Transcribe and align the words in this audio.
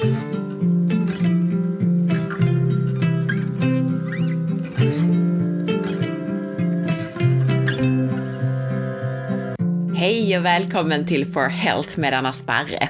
Hej 0.00 0.12
och 10.38 10.44
välkommen 10.44 11.06
till 11.06 11.26
For 11.26 11.48
Health 11.48 11.98
med 11.98 12.14
Anna 12.14 12.32
Sparre. 12.32 12.88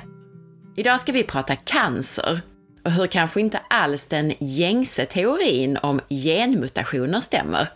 Idag 0.76 1.00
ska 1.00 1.12
vi 1.12 1.24
prata 1.24 1.56
cancer 1.56 2.40
och 2.84 2.92
hur 2.92 3.06
kanske 3.06 3.40
inte 3.40 3.60
alls 3.70 4.06
den 4.06 4.32
gängse 4.38 5.06
teorin 5.06 5.76
om 5.76 6.00
genmutationer 6.08 7.20
stämmer, 7.20 7.68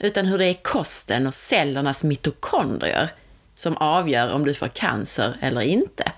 utan 0.00 0.26
hur 0.26 0.38
det 0.38 0.46
är 0.46 0.62
kosten 0.62 1.26
och 1.26 1.34
cellernas 1.34 2.04
mitokondrier 2.04 3.10
som 3.54 3.76
avgör 3.76 4.32
om 4.32 4.44
du 4.44 4.54
får 4.54 4.68
cancer 4.68 5.36
eller 5.40 5.60
inte. 5.60 6.12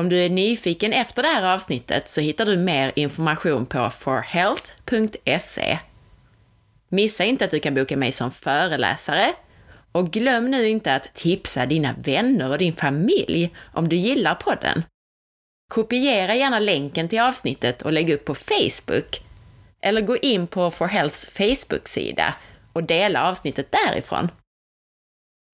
Om 0.00 0.08
du 0.08 0.16
är 0.16 0.30
nyfiken 0.30 0.92
efter 0.92 1.22
det 1.22 1.28
här 1.28 1.54
avsnittet 1.54 2.08
så 2.08 2.20
hittar 2.20 2.46
du 2.46 2.56
mer 2.56 2.92
information 2.96 3.66
på 3.66 3.90
forhealth.se. 3.90 5.78
Missa 6.88 7.24
inte 7.24 7.44
att 7.44 7.50
du 7.50 7.60
kan 7.60 7.74
boka 7.74 7.96
mig 7.96 8.12
som 8.12 8.30
föreläsare 8.30 9.32
och 9.92 10.10
glöm 10.10 10.50
nu 10.50 10.68
inte 10.68 10.94
att 10.94 11.14
tipsa 11.14 11.66
dina 11.66 11.94
vänner 11.98 12.50
och 12.50 12.58
din 12.58 12.72
familj 12.72 13.54
om 13.74 13.88
du 13.88 13.96
gillar 13.96 14.34
podden. 14.34 14.82
Kopiera 15.72 16.34
gärna 16.34 16.58
länken 16.58 17.08
till 17.08 17.20
avsnittet 17.20 17.82
och 17.82 17.92
lägg 17.92 18.10
upp 18.10 18.24
på 18.24 18.34
Facebook. 18.34 19.20
Eller 19.80 20.00
gå 20.00 20.16
in 20.16 20.46
på 20.46 20.70
For 20.70 20.86
Healths 20.86 21.26
Facebook-sida 21.26 22.34
och 22.72 22.84
dela 22.84 23.28
avsnittet 23.28 23.72
därifrån. 23.72 24.28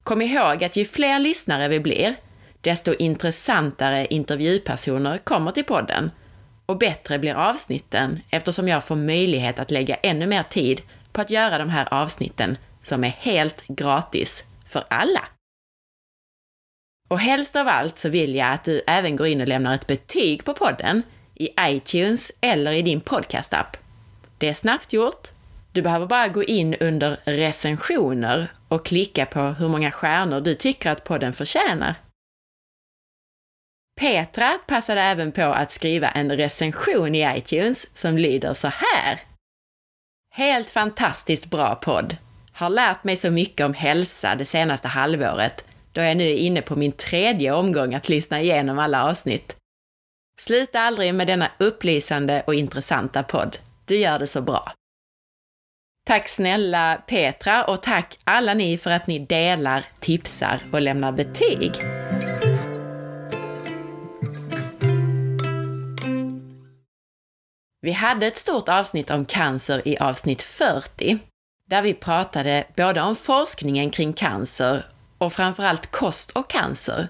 Kom 0.05 0.23
ihåg 0.23 0.65
att 0.65 0.77
ju 0.77 0.85
fler 0.85 1.19
lyssnare 1.19 1.69
vi 1.69 1.80
blir, 1.80 2.15
desto 2.62 2.95
intressantare 2.95 4.07
intervjupersoner 4.07 5.19
kommer 5.19 5.52
till 5.52 5.65
podden 5.65 6.11
och 6.66 6.79
bättre 6.79 7.19
blir 7.19 7.35
avsnitten 7.35 8.21
eftersom 8.30 8.68
jag 8.68 8.85
får 8.85 8.96
möjlighet 8.96 9.59
att 9.59 9.71
lägga 9.71 9.95
ännu 9.95 10.27
mer 10.27 10.43
tid 10.43 10.83
på 11.13 11.21
att 11.21 11.30
göra 11.30 11.59
de 11.59 11.68
här 11.68 11.88
avsnitten 11.90 12.57
som 12.80 13.05
är 13.05 13.09
helt 13.09 13.66
gratis 13.66 14.45
för 14.66 14.85
alla. 14.90 15.21
Och 17.10 17.21
helst 17.21 17.57
av 17.57 17.68
allt 17.68 17.99
så 17.99 18.09
vill 18.09 18.35
jag 18.35 18.51
att 18.51 18.65
du 18.65 18.83
även 18.87 19.16
går 19.16 19.27
in 19.27 19.40
och 19.40 19.49
lämnar 19.49 19.74
ett 19.74 19.87
betyg 19.87 20.45
på 20.45 20.55
podden 20.55 21.02
i 21.35 21.49
iTunes 21.60 22.33
eller 22.40 22.73
i 22.73 22.83
din 22.83 23.01
podcastapp. 23.01 23.77
Det 24.38 24.49
är 24.49 24.55
snabbt 24.55 24.93
gjort. 24.93 25.29
Du 25.73 25.83
behöver 25.83 26.07
bara 26.07 26.29
gå 26.29 26.43
in 26.43 26.74
under 26.74 27.16
recensioner 27.24 28.52
och 28.68 28.87
klicka 28.87 29.27
på 29.27 29.40
hur 29.40 29.68
många 29.68 29.90
stjärnor 29.90 30.40
du 30.40 30.55
tycker 30.55 30.90
att 30.90 31.05
podden 31.05 31.33
förtjänar. 31.33 31.95
Petra 34.01 34.59
passade 34.66 35.01
även 35.01 35.32
på 35.32 35.43
att 35.43 35.71
skriva 35.71 36.09
en 36.09 36.37
recension 36.37 37.15
i 37.15 37.37
iTunes 37.37 37.96
som 37.96 38.18
lyder 38.18 38.54
så 38.54 38.68
här. 38.68 39.21
Helt 40.34 40.71
fantastiskt 40.71 41.51
bra 41.51 41.74
podd! 41.74 42.16
Har 42.52 42.71
lärt 42.71 43.04
mig 43.04 43.16
så 43.16 43.30
mycket 43.30 43.66
om 43.66 43.74
hälsa 43.74 44.34
det 44.34 44.45
senaste 44.45 44.88
halvåret, 44.88 45.65
då 45.93 46.01
jag 46.01 46.16
nu 46.16 46.24
är 46.24 46.37
inne 46.37 46.62
på 46.62 46.74
min 46.74 46.93
tredje 46.93 47.52
omgång 47.52 47.95
att 47.95 48.09
lyssna 48.09 48.40
igenom 48.40 48.79
alla 48.79 49.04
avsnitt. 49.04 49.57
Sluta 50.40 50.80
aldrig 50.80 51.15
med 51.15 51.27
denna 51.27 51.51
upplysande 51.59 52.43
och 52.46 52.54
intressanta 52.54 53.23
podd. 53.23 53.59
Du 53.84 53.96
gör 53.96 54.18
det 54.18 54.27
så 54.27 54.43
bra. 54.43 54.73
Tack 56.06 56.29
snälla 56.29 57.02
Petra 57.06 57.65
och 57.65 57.82
tack 57.82 58.18
alla 58.24 58.54
ni 58.54 58.79
för 58.79 58.90
att 58.90 59.06
ni 59.06 59.18
delar, 59.18 59.84
tipsar 60.01 60.62
och 60.73 60.80
lämnar 60.80 61.12
betyg. 61.12 61.73
Vi 67.84 67.93
hade 67.93 68.27
ett 68.27 68.37
stort 68.37 68.69
avsnitt 68.69 69.11
om 69.11 69.25
cancer 69.25 69.88
i 69.88 69.99
avsnitt 69.99 70.43
40, 70.43 71.19
där 71.69 71.83
vi 71.83 71.94
pratade 71.94 72.65
både 72.77 73.03
om 73.03 73.17
forskningen 73.17 73.91
kring 73.91 74.12
cancer 74.12 74.87
och 75.19 75.33
framförallt 75.33 75.91
kost 75.91 76.31
och 76.31 76.51
cancer, 76.51 77.09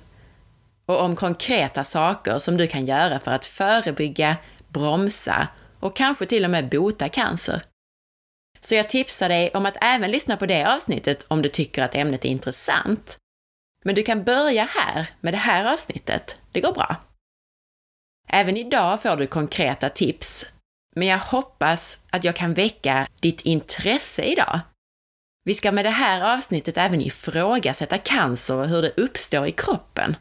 och 0.87 1.01
om 1.01 1.17
konkreta 1.17 1.85
saker 1.85 2.39
som 2.39 2.57
du 2.57 2.67
kan 2.67 2.87
göra 2.87 3.19
för 3.19 3.31
att 3.31 3.47
förebygga, 3.47 4.37
bromsa 4.69 5.49
och 5.81 5.97
kanske 5.97 6.27
till 6.27 6.45
och 6.45 6.51
med 6.51 6.69
bota 6.69 7.09
cancer. 7.09 7.63
Så 8.61 8.75
jag 8.75 8.89
tipsar 8.89 9.29
dig 9.29 9.51
om 9.55 9.67
att 9.67 9.77
även 9.81 10.11
lyssna 10.11 10.37
på 10.37 10.47
det 10.47 10.65
avsnittet 10.65 11.25
om 11.29 11.43
du 11.43 11.49
tycker 11.49 11.83
att 11.83 11.95
ämnet 11.95 12.25
är 12.25 12.29
intressant. 12.29 13.19
Men 13.85 13.95
du 13.95 14.03
kan 14.03 14.25
börja 14.25 14.65
här 14.65 15.07
med 15.21 15.35
det 15.35 15.39
här 15.39 15.73
avsnittet. 15.73 16.37
Det 16.53 16.61
går 16.61 16.73
bra. 16.73 16.97
Även 18.29 18.57
idag 18.57 19.03
får 19.03 19.17
du 19.17 19.27
konkreta 19.27 19.89
tips 19.89 20.47
men 20.97 21.09
jag 21.09 21.19
hoppas 21.19 21.99
att 22.11 22.25
jag 22.25 22.37
kan 22.37 22.55
väcka 22.55 23.09
ditt 23.21 23.41
intresse 23.41 24.23
idag. 24.23 24.61
Vi 25.45 25.55
ska 25.55 25.73
med 25.73 25.85
det 25.85 25.91
här 25.91 26.35
avsnittet 26.35 26.79
även 26.79 27.01
ifrågasätta 27.01 27.99
cancer 27.99 28.57
och 28.57 28.69
hur 28.69 28.83
det 28.83 28.93
uppstår 28.97 29.47
i 29.47 29.53
kroppen. 29.53 30.17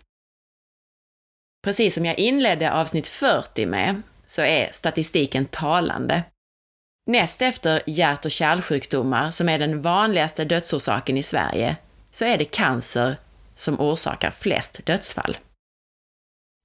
Precis 1.64 1.96
som 1.96 2.06
jag 2.06 2.20
inledde 2.20 2.72
avsnitt 2.72 3.08
40 3.08 3.66
med, 3.66 4.02
så 4.26 4.42
är 4.42 4.72
statistiken 4.72 5.46
talande. 5.46 6.24
Näst 7.08 7.42
efter 7.42 7.81
hjärt 7.86 8.26
och 8.26 8.31
kärlsjukdomar, 8.31 9.31
som 9.31 9.50
är 9.50 9.60
den 9.60 9.81
vanligaste 9.81 10.46
dödsorsaken 10.46 11.18
i 11.18 11.24
Sverige, 11.24 11.78
så 12.12 12.26
är 12.26 12.38
det 12.38 12.46
cancer 12.46 13.16
som 13.56 13.80
orsakar 13.80 14.31
flest 14.31 14.86
dödsfall. 14.86 15.38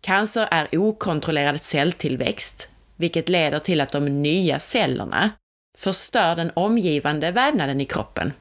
Cancer 0.02 0.48
är 0.50 0.78
okontrollerad 0.78 1.62
celltillväxt, 1.62 2.68
vilket 2.96 3.28
leder 3.28 3.58
till 3.58 3.80
att 3.80 3.92
de 3.92 4.22
nya 4.22 4.58
cellerna 4.58 5.30
förstör 5.78 6.36
den 6.36 6.50
omgivande 6.54 7.30
vävnaden 7.30 7.80
i 7.80 7.84
kroppen. 7.84 8.32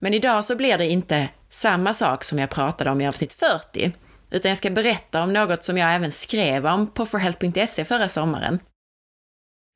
Men 0.00 0.14
idag 0.14 0.44
så 0.44 0.56
blir 0.56 0.78
det 0.78 0.86
inte 0.86 1.28
samma 1.48 1.94
sak 1.94 2.24
som 2.24 2.38
jag 2.38 2.50
pratade 2.50 2.90
om 2.90 3.00
i 3.00 3.08
avsnitt 3.08 3.34
40, 3.34 3.92
utan 4.30 4.48
jag 4.48 4.58
ska 4.58 4.70
berätta 4.70 5.22
om 5.22 5.32
något 5.32 5.64
som 5.64 5.78
jag 5.78 5.94
även 5.94 6.12
skrev 6.12 6.66
om 6.66 6.86
på 6.86 7.06
forhealth.se 7.06 7.84
förra 7.84 8.08
sommaren. 8.08 8.58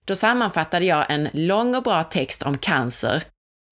Då 0.05 0.15
sammanfattade 0.17 0.85
jag 0.85 1.07
en 1.09 1.29
lång 1.33 1.75
och 1.75 1.83
bra 1.83 2.03
text 2.05 2.43
om 2.43 2.59
cancer 2.59 3.23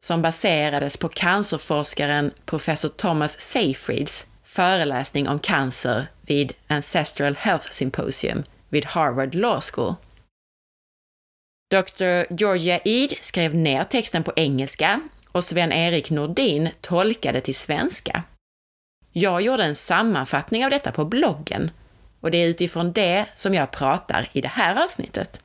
som 0.04 0.22
baserades 0.22 0.96
på 0.96 1.08
cancerforskaren 1.08 2.30
professor 2.44 2.88
Thomas 2.88 3.40
Seyfrieds 3.40 4.26
föreläsning 4.44 5.28
om 5.28 5.38
cancer 5.38 6.06
vid 6.22 6.52
Ancestral 6.66 7.36
Health 7.36 7.70
Symposium 7.70 8.42
vid 8.70 8.84
Harvard 8.84 9.34
Law 9.34 9.60
School. 9.60 9.94
Dr. 11.70 12.34
Georgia 12.34 12.80
Eid 12.84 13.14
skrev 13.20 13.54
ner 13.54 13.84
texten 13.84 14.24
på 14.24 14.32
engelska 14.36 15.00
och 15.28 15.44
Sven-Erik 15.44 16.10
Nordin 16.10 16.68
tolkade 16.80 17.40
till 17.40 17.54
svenska. 17.54 18.22
Jag 19.12 19.42
gjorde 19.42 19.64
en 19.64 19.76
sammanfattning 19.76 20.64
av 20.64 20.70
detta 20.70 20.92
på 20.92 21.04
bloggen 21.04 21.70
och 22.20 22.30
det 22.30 22.38
är 22.38 22.48
utifrån 22.48 22.92
det 22.92 23.26
som 23.34 23.54
jag 23.54 23.70
pratar 23.70 24.28
i 24.32 24.40
det 24.40 24.48
här 24.48 24.84
avsnittet. 24.84 25.40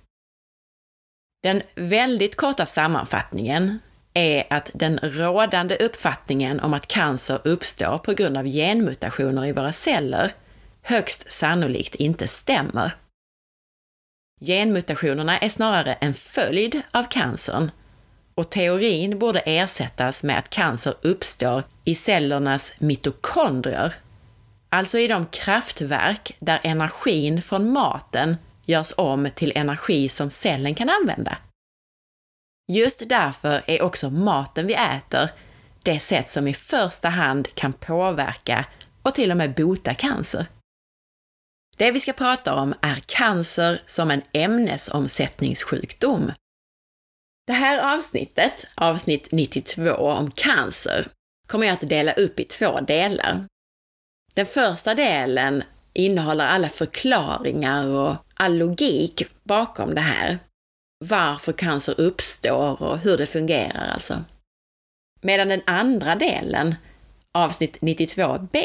Den 1.43 1.61
väldigt 1.75 2.35
korta 2.35 2.65
sammanfattningen 2.65 3.79
är 4.13 4.43
att 4.49 4.71
den 4.73 4.99
rådande 5.03 5.75
uppfattningen 5.75 6.59
om 6.59 6.73
att 6.73 6.87
cancer 6.87 7.41
uppstår 7.43 7.97
på 7.97 8.13
grund 8.13 8.37
av 8.37 8.45
genmutationer 8.45 9.45
i 9.45 9.51
våra 9.51 9.73
celler 9.73 10.33
högst 10.81 11.31
sannolikt 11.31 11.95
inte 11.95 12.27
stämmer. 12.27 12.91
Genmutationerna 14.41 15.39
är 15.39 15.49
snarare 15.49 15.93
en 15.93 16.13
följd 16.13 16.81
av 16.91 17.03
cancern 17.03 17.71
och 18.35 18.49
teorin 18.49 19.19
borde 19.19 19.39
ersättas 19.39 20.23
med 20.23 20.39
att 20.39 20.49
cancer 20.49 20.95
uppstår 21.01 21.63
i 21.83 21.95
cellernas 21.95 22.73
mitokondrier, 22.77 23.93
alltså 24.69 24.97
i 24.97 25.07
de 25.07 25.25
kraftverk 25.25 26.35
där 26.39 26.59
energin 26.63 27.41
från 27.41 27.71
maten 27.71 28.37
görs 28.65 28.93
om 28.97 29.29
till 29.35 29.51
energi 29.55 30.09
som 30.09 30.29
cellen 30.29 30.75
kan 30.75 30.89
använda. 30.89 31.37
Just 32.67 33.09
därför 33.09 33.61
är 33.67 33.81
också 33.81 34.09
maten 34.09 34.67
vi 34.67 34.73
äter 34.73 35.29
det 35.83 35.99
sätt 35.99 36.29
som 36.29 36.47
i 36.47 36.53
första 36.53 37.09
hand 37.09 37.55
kan 37.55 37.73
påverka 37.73 38.65
och 39.01 39.13
till 39.13 39.31
och 39.31 39.37
med 39.37 39.53
bota 39.53 39.93
cancer. 39.93 40.45
Det 41.77 41.91
vi 41.91 41.99
ska 41.99 42.13
prata 42.13 42.55
om 42.55 42.73
är 42.81 42.99
cancer 43.05 43.81
som 43.85 44.11
en 44.11 44.21
ämnesomsättningssjukdom. 44.31 46.31
Det 47.47 47.53
här 47.53 47.95
avsnittet, 47.95 48.67
avsnitt 48.75 49.31
92 49.31 49.91
om 49.91 50.31
cancer, 50.31 51.07
kommer 51.47 51.65
jag 51.65 51.73
att 51.73 51.89
dela 51.89 52.13
upp 52.13 52.39
i 52.39 52.43
två 52.43 52.81
delar. 52.81 53.43
Den 54.33 54.45
första 54.45 54.95
delen 54.95 55.63
innehåller 55.93 56.45
alla 56.45 56.69
förklaringar 56.69 57.87
och 57.87 58.15
all 58.33 58.57
logik 58.57 59.23
bakom 59.43 59.95
det 59.95 60.01
här. 60.01 60.39
Varför 61.05 61.53
cancer 61.53 62.01
uppstår 62.01 62.81
och 62.81 62.97
hur 62.97 63.17
det 63.17 63.25
fungerar 63.25 63.91
alltså. 63.93 64.23
Medan 65.21 65.49
den 65.49 65.61
andra 65.65 66.15
delen, 66.15 66.75
avsnitt 67.31 67.79
92b, 67.79 68.57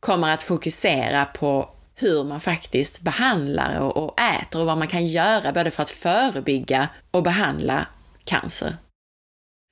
kommer 0.00 0.32
att 0.32 0.42
fokusera 0.42 1.24
på 1.24 1.75
hur 1.98 2.24
man 2.24 2.40
faktiskt 2.40 3.00
behandlar 3.00 3.80
och, 3.80 3.96
och 3.96 4.20
äter 4.20 4.60
och 4.60 4.66
vad 4.66 4.78
man 4.78 4.88
kan 4.88 5.06
göra 5.06 5.52
både 5.52 5.70
för 5.70 5.82
att 5.82 5.90
förebygga 5.90 6.88
och 7.10 7.22
behandla 7.22 7.86
cancer. 8.24 8.76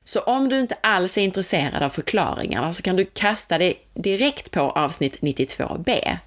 Så 0.05 0.21
om 0.21 0.49
du 0.49 0.61
inte 0.61 0.77
alls 0.81 1.19
är 1.19 1.23
intresserad 1.23 1.83
av 1.83 1.89
förklaringarna 1.89 2.73
så 2.73 2.83
kan 2.83 2.97
du 2.97 3.05
kasta 3.05 3.59
dig 3.59 3.87
direkt 3.95 4.51
på 4.51 4.61
avsnitt 4.61 5.21
92b. 5.21 6.19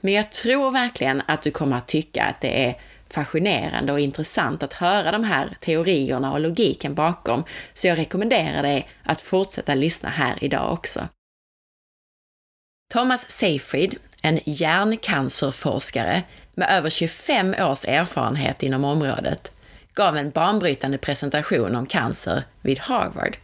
Men 0.00 0.12
jag 0.12 0.32
tror 0.32 0.70
verkligen 0.70 1.22
att 1.26 1.42
du 1.42 1.50
kommer 1.50 1.76
att 1.76 1.88
tycka 1.88 2.24
att 2.24 2.40
det 2.40 2.64
är 2.64 2.80
fascinerande 3.10 3.92
och 3.92 4.00
intressant 4.00 4.62
att 4.62 4.72
höra 4.72 5.12
de 5.12 5.24
här 5.24 5.56
teorierna 5.60 6.32
och 6.32 6.40
logiken 6.40 6.94
bakom, 6.94 7.44
så 7.74 7.86
jag 7.86 7.98
rekommenderar 7.98 8.62
dig 8.62 8.88
att 9.02 9.20
fortsätta 9.20 9.74
lyssna 9.74 10.08
här 10.08 10.44
idag 10.44 10.72
också. 10.72 11.08
Thomas 12.92 13.30
Seyfried, 13.30 13.96
en 14.22 14.40
hjärncancerforskare 14.44 16.22
med 16.54 16.68
över 16.70 16.90
25 16.90 17.54
års 17.58 17.84
erfarenhet 17.84 18.62
inom 18.62 18.84
området, 18.84 19.52
gav 19.94 20.16
en 20.16 20.30
banbrytande 20.30 20.98
presentation 20.98 21.76
om 21.76 21.86
cancer 21.86 22.42
vid 22.62 22.78
Harvard. 22.78 23.36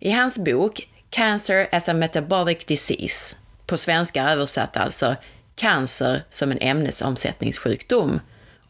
I 0.00 0.10
hans 0.10 0.38
bok 0.38 0.88
Cancer 1.10 1.68
as 1.72 1.88
a 1.88 1.94
Metabolic 1.94 2.64
Disease, 2.64 3.36
på 3.66 3.76
svenska 3.76 4.30
översatt 4.30 4.76
alltså 4.76 5.16
Cancer 5.54 6.24
som 6.30 6.52
en 6.52 6.58
ämnesomsättningssjukdom, 6.60 8.20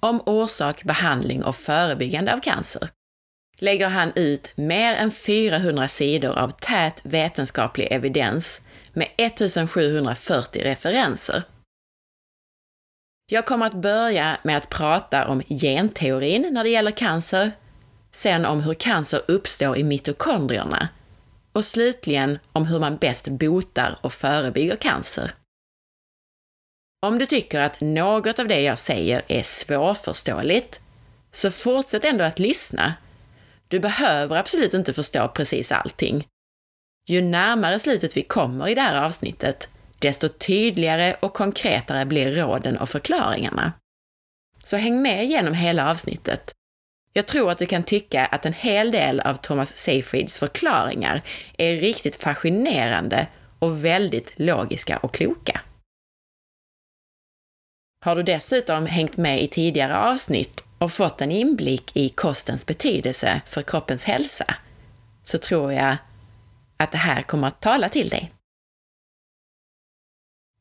om 0.00 0.20
orsak, 0.26 0.82
behandling 0.82 1.44
och 1.44 1.56
förebyggande 1.56 2.34
av 2.34 2.40
cancer, 2.40 2.88
lägger 3.58 3.88
han 3.88 4.12
ut 4.14 4.52
mer 4.56 4.94
än 4.94 5.10
400 5.10 5.88
sidor 5.88 6.38
av 6.38 6.50
tät 6.50 7.00
vetenskaplig 7.02 7.88
evidens 7.90 8.60
med 8.94 9.08
1740 9.16 10.62
referenser. 10.62 11.42
Jag 13.30 13.46
kommer 13.46 13.66
att 13.66 13.74
börja 13.74 14.38
med 14.42 14.56
att 14.56 14.70
prata 14.70 15.28
om 15.28 15.40
genteorin 15.40 16.48
när 16.50 16.64
det 16.64 16.70
gäller 16.70 16.90
cancer, 16.90 17.52
sen 18.10 18.46
om 18.46 18.60
hur 18.60 18.74
cancer 18.74 19.20
uppstår 19.28 19.76
i 19.76 19.84
mitokondrierna 19.84 20.88
och 21.52 21.64
slutligen 21.64 22.38
om 22.52 22.66
hur 22.66 22.80
man 22.80 22.96
bäst 22.96 23.28
botar 23.28 23.98
och 24.02 24.12
förebygger 24.12 24.76
cancer. 24.76 25.34
Om 27.06 27.18
du 27.18 27.26
tycker 27.26 27.60
att 27.60 27.80
något 27.80 28.38
av 28.38 28.48
det 28.48 28.60
jag 28.60 28.78
säger 28.78 29.22
är 29.28 29.42
svårförståeligt, 29.42 30.80
så 31.32 31.50
fortsätt 31.50 32.04
ändå 32.04 32.24
att 32.24 32.38
lyssna. 32.38 32.94
Du 33.68 33.80
behöver 33.80 34.36
absolut 34.36 34.74
inte 34.74 34.92
förstå 34.92 35.28
precis 35.28 35.72
allting. 35.72 36.26
Ju 37.06 37.22
närmare 37.22 37.78
slutet 37.78 38.16
vi 38.16 38.22
kommer 38.22 38.68
i 38.68 38.74
det 38.74 38.80
här 38.80 39.02
avsnittet, 39.02 39.68
desto 39.98 40.28
tydligare 40.28 41.16
och 41.20 41.34
konkretare 41.34 42.06
blir 42.06 42.32
råden 42.32 42.76
och 42.76 42.88
förklaringarna. 42.88 43.72
Så 44.58 44.76
häng 44.76 45.02
med 45.02 45.26
genom 45.26 45.54
hela 45.54 45.90
avsnittet. 45.90 46.52
Jag 47.12 47.26
tror 47.26 47.50
att 47.50 47.58
du 47.58 47.66
kan 47.66 47.82
tycka 47.82 48.26
att 48.26 48.46
en 48.46 48.52
hel 48.52 48.90
del 48.90 49.20
av 49.20 49.34
Thomas 49.34 49.76
Seyfrieds 49.76 50.38
förklaringar 50.38 51.22
är 51.58 51.76
riktigt 51.76 52.16
fascinerande 52.16 53.26
och 53.58 53.84
väldigt 53.84 54.32
logiska 54.36 54.96
och 54.96 55.14
kloka. 55.14 55.60
Har 58.04 58.16
du 58.16 58.22
dessutom 58.22 58.86
hängt 58.86 59.16
med 59.16 59.42
i 59.42 59.48
tidigare 59.48 59.96
avsnitt 59.96 60.64
och 60.78 60.92
fått 60.92 61.20
en 61.20 61.30
inblick 61.30 61.96
i 61.96 62.08
kostens 62.08 62.66
betydelse 62.66 63.40
för 63.46 63.62
kroppens 63.62 64.04
hälsa, 64.04 64.54
så 65.24 65.38
tror 65.38 65.72
jag 65.72 65.96
att 66.84 66.92
det 66.92 66.98
här 66.98 67.22
kommer 67.22 67.48
att 67.48 67.60
tala 67.60 67.88
till 67.88 68.08
dig. 68.08 68.32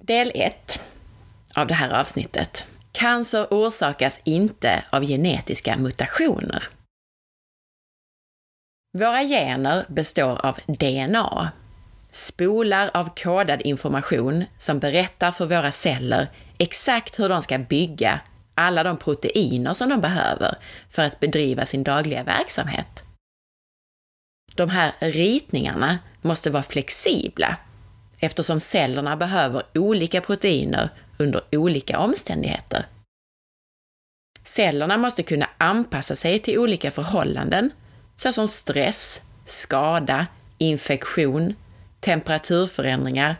Del 0.02 0.32
1 0.36 0.82
av 1.56 1.68
det 1.68 1.74
här 1.74 1.90
avsnittet. 1.90 2.68
Cancer 2.92 3.48
orsakas 3.52 4.20
inte 4.24 4.86
av 4.90 5.04
genetiska 5.04 5.78
mutationer. 5.78 6.64
Våra 8.98 9.24
gener 9.24 9.86
består 9.88 10.46
av 10.46 10.60
DNA, 10.68 11.52
spolar 12.12 12.92
av 12.94 13.10
kodad 13.16 13.62
information 13.62 14.44
som 14.58 14.80
berättar 14.80 15.32
för 15.32 15.46
våra 15.46 15.72
celler 15.72 16.28
exakt 16.58 17.20
hur 17.20 17.30
de 17.30 17.42
ska 17.42 17.58
bygga 17.58 18.20
alla 18.56 18.84
de 18.84 18.98
proteiner 18.98 19.74
som 19.74 19.90
de 19.90 20.02
behöver 20.02 20.56
för 20.90 21.02
att 21.02 21.20
bedriva 21.20 21.66
sin 21.66 21.84
dagliga 21.84 22.24
verksamhet. 22.24 23.04
De 24.56 24.70
här 24.70 24.94
ritningarna 25.00 26.00
måste 26.24 26.50
vara 26.50 26.64
flexibla 26.64 27.58
eftersom 28.18 28.60
cellerna 28.60 29.18
behöver 29.18 29.64
olika 29.76 30.22
proteiner 30.22 30.90
under 31.18 31.42
olika 31.52 32.00
omständigheter. 32.00 32.86
Cellerna 34.44 34.98
måste 34.98 35.24
kunna 35.24 35.50
anpassa 35.58 36.16
sig 36.16 36.40
till 36.40 36.60
olika 36.60 36.92
förhållanden, 36.92 37.72
såsom 38.16 38.48
stress, 38.48 39.22
skada, 39.46 40.28
infektion, 40.58 41.56
temperaturförändringar 42.00 43.36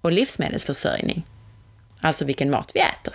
och 0.00 0.12
livsmedelsförsörjning, 0.12 1.26
alltså 2.00 2.24
vilken 2.24 2.50
mat 2.50 2.70
vi 2.74 2.80
äter. 2.80 3.14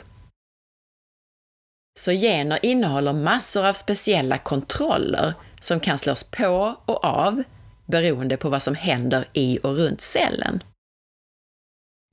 Så 1.99 2.11
gener 2.11 2.59
innehåller 2.65 3.13
massor 3.13 3.65
av 3.65 3.73
speciella 3.73 4.37
kontroller 4.37 5.33
som 5.61 5.79
kan 5.79 5.97
slås 5.97 6.23
på 6.23 6.75
och 6.85 7.03
av 7.05 7.43
beroende 7.91 8.37
på 8.37 8.49
vad 8.49 8.61
som 8.61 8.75
händer 8.75 9.25
i 9.33 9.59
och 9.63 9.77
runt 9.77 10.01
cellen. 10.01 10.63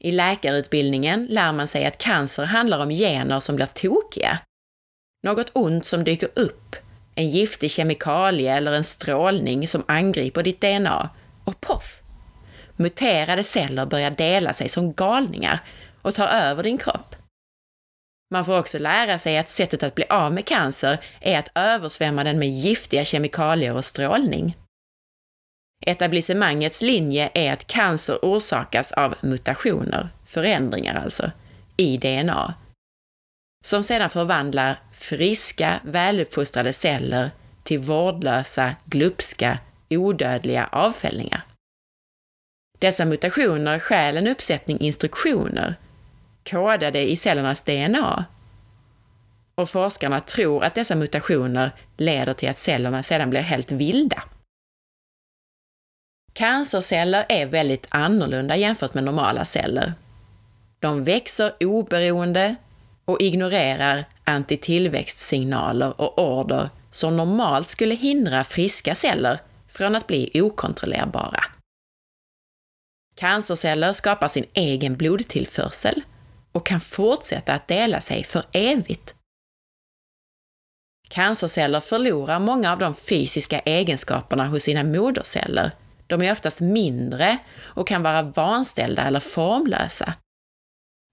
I 0.00 0.10
läkarutbildningen 0.12 1.26
lär 1.26 1.52
man 1.52 1.68
sig 1.68 1.84
att 1.84 1.98
cancer 1.98 2.44
handlar 2.44 2.82
om 2.82 2.90
gener 2.90 3.40
som 3.40 3.56
blir 3.56 3.66
tokiga. 3.66 4.38
Något 5.22 5.50
ont 5.52 5.86
som 5.86 6.04
dyker 6.04 6.28
upp, 6.34 6.76
en 7.14 7.30
giftig 7.30 7.70
kemikalie 7.70 8.56
eller 8.56 8.72
en 8.72 8.84
strålning 8.84 9.68
som 9.68 9.84
angriper 9.88 10.42
ditt 10.42 10.60
DNA 10.60 11.10
och 11.44 11.60
poff! 11.60 12.00
Muterade 12.76 13.44
celler 13.44 13.86
börjar 13.86 14.10
dela 14.10 14.52
sig 14.52 14.68
som 14.68 14.92
galningar 14.92 15.60
och 16.02 16.14
tar 16.14 16.28
över 16.28 16.62
din 16.62 16.78
kropp. 16.78 17.16
Man 18.30 18.44
får 18.44 18.58
också 18.58 18.78
lära 18.78 19.18
sig 19.18 19.38
att 19.38 19.50
sättet 19.50 19.82
att 19.82 19.94
bli 19.94 20.04
av 20.04 20.32
med 20.32 20.46
cancer 20.46 20.98
är 21.20 21.38
att 21.38 21.50
översvämma 21.54 22.24
den 22.24 22.38
med 22.38 22.48
giftiga 22.48 23.04
kemikalier 23.04 23.74
och 23.74 23.84
strålning. 23.84 24.56
Etablissemangets 25.80 26.82
linje 26.82 27.30
är 27.34 27.52
att 27.52 27.66
cancer 27.66 28.18
orsakas 28.22 28.92
av 28.92 29.14
mutationer, 29.20 30.08
förändringar 30.24 30.94
alltså, 30.94 31.30
i 31.76 31.96
DNA, 31.96 32.54
som 33.64 33.82
sedan 33.82 34.10
förvandlar 34.10 34.80
friska, 34.92 35.80
väluppfostrade 35.84 36.72
celler 36.72 37.30
till 37.62 37.78
vårdlösa, 37.78 38.74
glupska, 38.84 39.58
odödliga 39.90 40.68
avfällningar. 40.72 41.42
Dessa 42.78 43.04
mutationer 43.04 43.78
stjäl 43.78 44.16
en 44.16 44.28
uppsättning 44.28 44.80
instruktioner, 44.80 45.74
kodade 46.44 47.10
i 47.10 47.16
cellernas 47.16 47.62
DNA. 47.62 48.24
Och 49.54 49.70
forskarna 49.70 50.20
tror 50.20 50.64
att 50.64 50.74
dessa 50.74 50.94
mutationer 50.94 51.70
leder 51.96 52.34
till 52.34 52.48
att 52.48 52.58
cellerna 52.58 53.02
sedan 53.02 53.30
blir 53.30 53.40
helt 53.40 53.72
vilda. 53.72 54.22
Cancerceller 56.36 57.26
är 57.28 57.46
väldigt 57.46 57.86
annorlunda 57.90 58.56
jämfört 58.56 58.94
med 58.94 59.04
normala 59.04 59.44
celler. 59.44 59.92
De 60.78 61.04
växer 61.04 61.52
oberoende 61.60 62.56
och 63.04 63.20
ignorerar 63.20 64.04
antitillväxtsignaler 64.24 66.00
och 66.00 66.18
order 66.18 66.70
som 66.90 67.16
normalt 67.16 67.68
skulle 67.68 67.94
hindra 67.94 68.44
friska 68.44 68.94
celler 68.94 69.40
från 69.68 69.96
att 69.96 70.06
bli 70.06 70.40
okontrollerbara. 70.40 71.44
Cancerceller 73.14 73.92
skapar 73.92 74.28
sin 74.28 74.46
egen 74.52 74.96
blodtillförsel 74.96 76.02
och 76.52 76.66
kan 76.66 76.80
fortsätta 76.80 77.54
att 77.54 77.68
dela 77.68 78.00
sig 78.00 78.24
för 78.24 78.42
evigt. 78.52 79.14
Cancerceller 81.08 81.80
förlorar 81.80 82.38
många 82.38 82.72
av 82.72 82.78
de 82.78 82.94
fysiska 82.94 83.58
egenskaperna 83.58 84.46
hos 84.46 84.62
sina 84.62 84.84
moderceller 84.84 85.70
de 86.06 86.22
är 86.22 86.32
oftast 86.32 86.60
mindre 86.60 87.38
och 87.58 87.88
kan 87.88 88.02
vara 88.02 88.22
vanställda 88.22 89.02
eller 89.02 89.20
formlösa. 89.20 90.14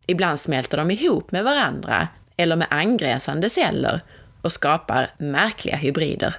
Ibland 0.07 0.39
smälter 0.39 0.77
de 0.77 0.91
ihop 0.91 1.31
med 1.31 1.43
varandra 1.43 2.07
eller 2.37 2.55
med 2.55 2.67
angränsande 2.69 3.49
celler 3.49 4.01
och 4.41 4.51
skapar 4.51 5.11
märkliga 5.17 5.75
hybrider. 5.75 6.35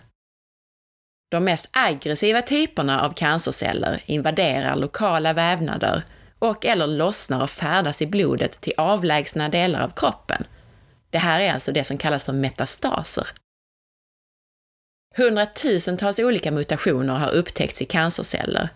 De 1.30 1.44
mest 1.44 1.68
aggressiva 1.70 2.42
typerna 2.42 3.00
av 3.00 3.12
cancerceller 3.12 4.02
invaderar 4.06 4.76
lokala 4.76 5.32
vävnader 5.32 6.02
och 6.38 6.66
eller 6.66 6.86
lossnar 6.86 7.42
och 7.42 7.50
färdas 7.50 8.02
i 8.02 8.06
blodet 8.06 8.60
till 8.60 8.72
avlägsna 8.76 9.48
delar 9.48 9.82
av 9.82 9.88
kroppen. 9.88 10.44
Det 11.10 11.18
här 11.18 11.40
är 11.40 11.52
alltså 11.52 11.72
det 11.72 11.84
som 11.84 11.98
kallas 11.98 12.24
för 12.24 12.32
metastaser. 12.32 13.26
Hundratusentals 15.16 16.18
olika 16.18 16.50
mutationer 16.50 17.14
har 17.14 17.30
upptäckts 17.30 17.82
i 17.82 17.84
cancerceller 17.84 18.68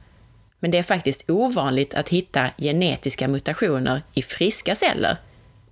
Men 0.59 0.71
det 0.71 0.79
är 0.79 0.83
faktiskt 0.83 1.31
ovanligt 1.31 1.95
att 1.95 2.09
hitta 2.09 2.51
genetiska 2.59 3.29
mutationer 3.29 4.03
i 4.15 4.23
friska 4.23 4.75
celler, 4.75 5.17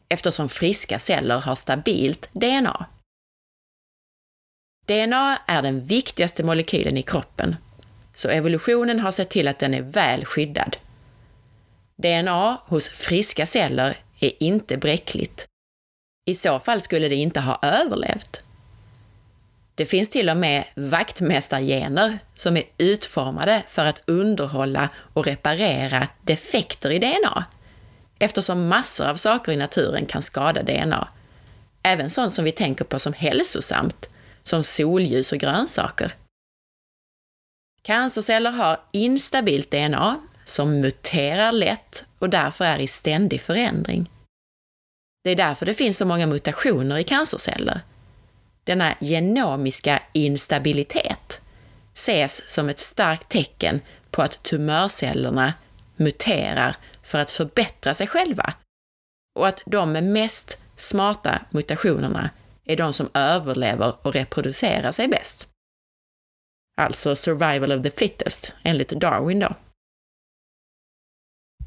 eftersom 0.08 0.48
friska 0.48 0.98
celler 0.98 1.40
har 1.40 1.54
stabilt 1.54 2.28
DNA. 2.32 2.86
DNA 4.86 5.38
är 5.46 5.62
den 5.62 5.82
viktigaste 5.82 6.42
molekylen 6.42 6.96
i 6.96 7.02
kroppen, 7.02 7.56
så 8.14 8.28
evolutionen 8.28 9.00
har 9.00 9.10
sett 9.10 9.30
till 9.30 9.48
att 9.48 9.58
den 9.58 9.74
är 9.74 9.82
väl 9.82 10.24
skyddad. 10.24 10.76
DNA 11.96 12.58
hos 12.66 12.88
friska 12.88 13.46
celler 13.46 13.96
är 14.20 14.42
inte 14.42 14.76
bräckligt. 14.76 15.46
I 16.26 16.34
så 16.34 16.58
fall 16.58 16.80
skulle 16.80 17.08
det 17.08 17.16
inte 17.16 17.40
ha 17.40 17.58
överlevt. 17.62 18.42
Det 19.76 19.86
finns 19.86 20.10
till 20.10 20.30
och 20.30 20.36
med 20.36 20.64
vaktmästargener 20.74 22.18
som 22.34 22.56
är 22.56 22.64
utformade 22.78 23.62
för 23.68 23.84
att 23.84 24.02
underhålla 24.06 24.88
och 25.12 25.26
reparera 25.26 26.08
defekter 26.22 26.90
i 26.90 26.98
DNA, 26.98 27.44
eftersom 28.18 28.68
massor 28.68 29.06
av 29.06 29.14
saker 29.14 29.52
i 29.52 29.56
naturen 29.56 30.06
kan 30.06 30.22
skada 30.22 30.62
DNA. 30.62 31.08
Även 31.82 32.10
sånt 32.10 32.32
som 32.32 32.44
vi 32.44 32.52
tänker 32.52 32.84
på 32.84 32.98
som 32.98 33.12
hälsosamt, 33.12 34.08
som 34.42 34.64
solljus 34.64 35.32
och 35.32 35.38
grönsaker. 35.38 36.14
Cancerceller 37.82 38.50
har 38.50 38.80
instabilt 38.92 39.70
DNA 39.70 40.20
som 40.44 40.80
muterar 40.80 41.52
lätt 41.52 42.04
och 42.18 42.30
därför 42.30 42.64
är 42.64 42.78
i 42.78 42.86
ständig 42.86 43.40
förändring. 43.40 44.10
Det 45.24 45.30
är 45.30 45.36
därför 45.36 45.66
det 45.66 45.74
finns 45.74 45.98
så 45.98 46.04
många 46.04 46.26
mutationer 46.26 46.98
i 46.98 47.04
cancerceller. 47.04 47.80
Denna 48.66 48.94
genomiska 49.00 50.02
instabilitet 50.12 51.40
ses 51.94 52.48
som 52.48 52.68
ett 52.68 52.78
starkt 52.78 53.28
tecken 53.28 53.80
på 54.10 54.22
att 54.22 54.42
tumörcellerna 54.42 55.54
muterar 55.96 56.76
för 57.02 57.18
att 57.18 57.30
förbättra 57.30 57.94
sig 57.94 58.06
själva 58.06 58.54
och 59.38 59.48
att 59.48 59.62
de 59.66 59.92
med 59.92 60.04
mest 60.04 60.58
smarta 60.76 61.40
mutationerna 61.50 62.30
är 62.64 62.76
de 62.76 62.92
som 62.92 63.08
överlever 63.14 63.94
och 64.02 64.12
reproducerar 64.12 64.92
sig 64.92 65.08
bäst. 65.08 65.48
Alltså 66.80 67.16
survival 67.16 67.72
of 67.72 67.82
the 67.82 67.90
fittest, 67.90 68.54
enligt 68.62 68.88
Darwin 68.88 69.38
då. 69.38 69.54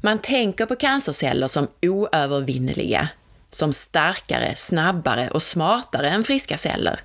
Man 0.02 0.18
tänker 0.18 0.66
på 0.66 0.76
cancerceller 0.76 1.48
som 1.48 1.68
oövervinneliga, 1.82 3.08
som 3.50 3.72
starkare, 3.72 4.56
snabbare 4.56 5.30
och 5.30 5.42
smartare 5.42 6.08
än 6.08 6.22
friska 6.22 6.58
celler. 6.58 7.00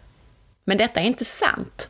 Men 0.63 0.77
detta 0.77 0.99
är 0.99 1.05
inte 1.05 1.25
sant. 1.25 1.89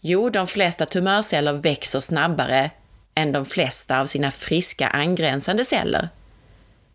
Jo, 0.00 0.30
de 0.30 0.46
flesta 0.46 0.86
tumörceller 0.86 1.52
växer 1.52 2.00
snabbare 2.00 2.70
än 3.14 3.32
de 3.32 3.44
flesta 3.44 4.00
av 4.00 4.06
sina 4.06 4.30
friska 4.30 4.88
angränsande 4.88 5.64
celler. 5.64 6.08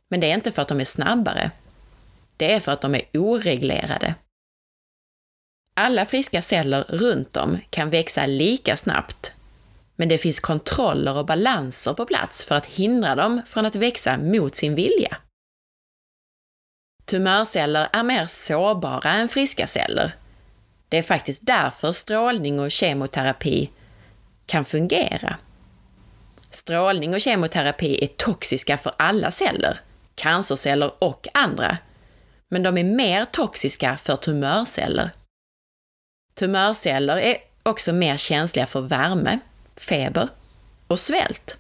Men 0.10 0.20
det 0.20 0.32
är 0.32 0.34
inte 0.34 0.52
för 0.52 0.62
att 0.62 0.68
de 0.68 0.80
är 0.80 0.86
snabbare. 0.86 1.52
Det 2.38 2.54
är 2.54 2.60
för 2.60 2.72
att 2.72 2.82
de 2.82 2.96
är 2.96 3.02
oreglerade. 3.14 4.16
Alla 5.76 6.06
friska 6.06 6.42
celler 6.42 6.84
runt 6.90 7.38
om 7.38 7.58
kan 7.70 7.90
växa 7.90 8.26
lika 8.26 8.78
snabbt, 8.78 9.34
men 9.96 10.10
det 10.10 10.18
finns 10.18 10.40
kontroller 10.40 11.18
och 11.18 11.26
balanser 11.26 11.94
på 11.94 12.06
plats 12.06 12.44
för 12.44 12.56
att 12.56 12.66
hindra 12.66 13.16
dem 13.16 13.42
från 13.46 13.66
att 13.66 13.76
växa 13.76 14.18
mot 14.18 14.56
sin 14.56 14.76
vilja. 14.76 15.18
Tumörceller 17.06 17.90
är 17.94 18.04
mer 18.04 18.26
sårbara 18.26 19.12
än 19.12 19.30
friska 19.30 19.68
celler. 19.68 20.16
Det 20.90 20.98
är 20.98 21.02
faktiskt 21.02 21.46
därför 21.46 21.92
strålning 21.92 22.60
och 22.60 22.72
kemoterapi 22.72 23.70
kan 24.46 24.66
fungera. 24.66 25.38
Strålning 26.50 27.14
och 27.14 27.22
kemoterapi 27.22 28.04
är 28.04 28.08
toxiska 28.08 28.78
för 28.78 28.94
alla 28.98 29.32
celler, 29.32 29.80
cancerceller 30.16 30.92
och 31.00 31.28
andra, 31.34 31.78
men 32.50 32.64
de 32.64 32.78
är 32.78 32.84
mer 32.84 33.26
toxiska 33.26 33.98
för 33.98 34.16
tumörceller. 34.16 35.10
Tumörceller 36.36 37.18
är 37.18 37.38
också 37.64 37.94
mer 37.94 38.18
känsliga 38.18 38.66
för 38.66 38.82
värme, 38.82 39.40
feber 39.76 40.30
och 40.88 41.00
svält. 41.00 41.58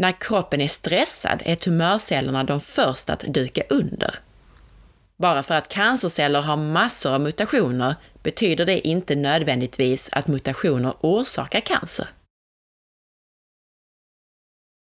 När 0.00 0.12
kroppen 0.12 0.60
är 0.60 0.68
stressad 0.68 1.42
är 1.44 1.54
tumörcellerna 1.54 2.44
de 2.44 2.60
första 2.60 3.12
att 3.12 3.24
dyka 3.28 3.62
under. 3.68 4.14
Bara 5.16 5.42
för 5.42 5.54
att 5.54 5.68
cancerceller 5.68 6.42
har 6.42 6.56
massor 6.56 7.14
av 7.14 7.20
mutationer 7.20 7.94
betyder 8.22 8.66
det 8.66 8.88
inte 8.88 9.14
nödvändigtvis 9.14 10.08
att 10.12 10.26
mutationer 10.26 10.94
orsakar 11.00 11.60
cancer. 11.60 12.08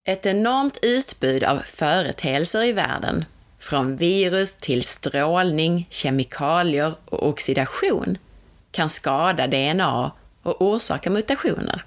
Ett 0.09 0.27
enormt 0.27 0.79
utbud 0.83 1.45
av 1.45 1.59
företeelser 1.59 2.63
i 2.63 2.73
världen, 2.73 3.25
från 3.59 3.97
virus 3.97 4.55
till 4.55 4.85
strålning, 4.85 5.87
kemikalier 5.91 6.95
och 7.05 7.29
oxidation, 7.29 8.19
kan 8.71 8.89
skada 8.89 9.47
DNA 9.47 10.13
och 10.43 10.63
orsaka 10.63 11.11
mutationer. 11.11 11.85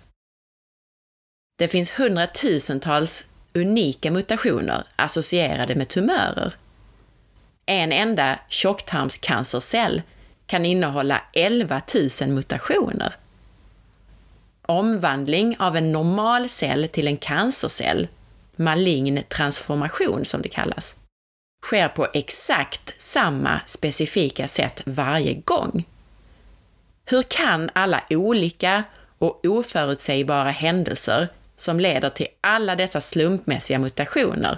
Det 1.56 1.68
finns 1.68 1.92
hundratusentals 1.92 3.26
unika 3.54 4.12
mutationer 4.12 4.84
associerade 4.96 5.76
med 5.76 5.90
tumörer. 5.90 6.54
En 7.66 7.92
enda 7.92 8.40
tjocktarmscancercell 8.50 10.02
kan 10.48 10.66
innehålla 10.66 11.22
11 11.34 11.82
000 12.22 12.30
mutationer. 12.30 13.16
Omvandling 14.62 15.56
av 15.60 15.78
en 15.78 15.92
normal 15.92 16.50
cell 16.50 16.88
till 16.88 17.08
en 17.08 17.18
cancercell, 17.18 18.08
malign 18.56 19.24
transformation 19.30 20.26
som 20.26 20.42
det 20.42 20.50
kallas, 20.50 20.96
sker 21.66 21.88
på 21.88 22.08
exakt 22.14 23.02
samma 23.02 23.62
specifika 23.66 24.48
sätt 24.48 24.82
varje 24.86 25.34
gång. 25.34 25.86
Hur 27.06 27.24
kan 27.24 27.70
alla 27.74 28.04
olika 28.10 28.84
och 29.18 29.46
oförutsägbara 29.46 30.50
händelser 30.50 31.28
som 31.56 31.80
leder 31.80 32.10
till 32.10 32.28
alla 32.42 32.76
dessa 32.76 33.02
slumpmässiga 33.02 33.80
mutationer 33.80 34.58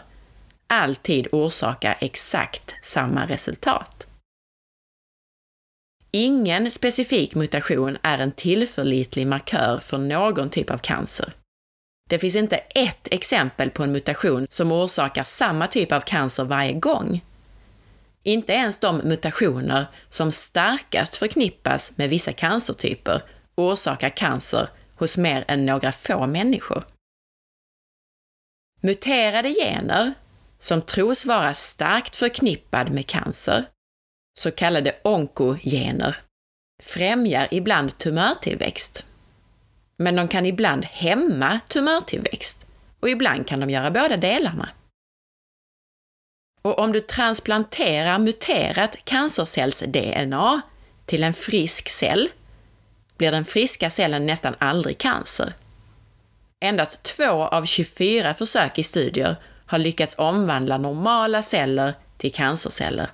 alltid 0.68 1.28
orsakar 1.32 1.98
exakt 2.02 2.76
samma 2.84 3.28
resultat? 3.28 4.08
Ingen 6.12 6.72
specifik 6.72 7.36
mutation 7.36 7.98
är 8.02 8.20
en 8.20 8.32
tillförlitlig 8.32 9.28
markör 9.28 9.80
för 9.80 9.98
någon 9.98 10.50
typ 10.50 10.70
av 10.70 10.78
cancer. 10.78 11.34
Det 12.10 12.20
finns 12.20 12.36
inte 12.36 12.56
ett 12.58 13.08
exempel 13.12 13.70
på 13.70 13.84
en 13.84 13.92
mutation 13.92 14.48
som 14.50 14.72
orsakar 14.72 15.24
samma 15.24 15.68
typ 15.68 15.92
av 15.92 16.02
cancer 16.02 16.44
varje 16.44 16.74
gång. 16.74 17.24
Inte 18.24 18.54
ens 18.54 18.80
de 18.80 18.98
mutationer 18.98 19.86
som 20.10 20.32
starkast 20.32 21.16
förknippas 21.16 21.92
med 21.96 22.10
vissa 22.10 22.34
cancertyper 22.34 23.22
orsakar 23.56 24.10
cancer 24.10 24.70
hos 24.96 25.18
mer 25.18 25.46
än 25.48 25.66
några 25.66 25.92
få 25.92 26.28
människor. 26.28 26.84
Muterade 28.82 29.54
gener, 29.54 30.14
som 30.60 30.82
tros 30.82 31.26
vara 31.26 31.54
starkt 31.54 32.16
förknippad 32.16 32.92
med 32.92 33.08
cancer, 33.08 33.66
så 34.40 34.52
kallade 34.52 34.96
onkogener, 35.04 36.16
främjar 36.84 37.48
ibland 37.52 37.98
tumörtillväxt. 37.98 39.06
Men 39.98 40.16
de 40.16 40.28
kan 40.28 40.46
ibland 40.46 40.86
hämma 40.86 41.60
tumörtillväxt 41.68 42.66
och 43.00 43.10
ibland 43.10 43.48
kan 43.48 43.60
de 43.60 43.70
göra 43.70 43.92
båda 43.92 44.18
delarna. 44.18 44.70
Och 46.62 46.80
om 46.80 46.92
du 46.92 47.00
transplanterar 47.00 48.20
muterat 48.20 48.98
cancercells-DNA 49.06 50.62
till 51.06 51.24
en 51.24 51.34
frisk 51.34 51.90
cell 51.90 52.30
blir 53.18 53.32
den 53.32 53.46
friska 53.46 53.90
cellen 53.90 54.26
nästan 54.26 54.56
aldrig 54.60 54.98
cancer. 54.98 55.54
Endast 56.66 57.04
två 57.04 57.32
av 57.32 57.66
24 57.66 58.34
försök 58.34 58.80
i 58.80 58.84
studier 58.84 59.36
har 59.66 59.78
lyckats 59.78 60.16
omvandla 60.18 60.78
normala 60.78 61.42
celler 61.42 61.94
till 62.18 62.34
cancerceller. 62.34 63.10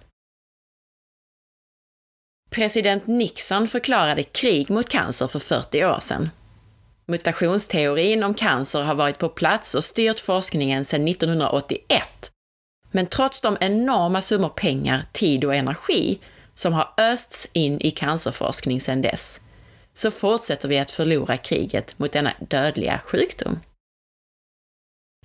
President 2.50 3.08
Nixon 3.08 3.68
förklarade 3.68 4.24
krig 4.24 4.70
mot 4.70 4.90
cancer 4.90 5.28
för 5.28 5.40
40 5.40 5.86
år 5.86 6.00
sedan. 6.02 6.30
Mutationsteorin 7.06 8.24
om 8.24 8.34
cancer 8.34 8.82
har 8.82 8.96
varit 8.96 9.18
på 9.18 9.30
plats 9.30 9.76
och 9.76 9.84
styrt 9.84 10.20
forskningen 10.20 10.86
sedan 10.86 11.08
1981 11.08 12.32
men 12.92 13.06
trots 13.06 13.42
de 13.42 13.58
enorma 13.60 14.22
summor 14.22 14.50
pengar, 14.50 15.06
tid 15.12 15.46
och 15.46 15.56
energi 15.56 16.20
som 16.54 16.74
har 16.74 16.94
östs 16.98 17.48
in 17.54 17.82
i 17.82 17.92
cancerforskning 17.92 18.82
sedan 18.82 19.02
dess, 19.02 19.42
så 19.94 20.12
fortsätter 20.12 20.70
vi 20.70 20.78
att 20.78 20.92
förlora 20.92 21.38
kriget 21.38 22.00
mot 22.00 22.12
denna 22.12 22.34
dödliga 22.40 23.02
sjukdom. 23.06 23.60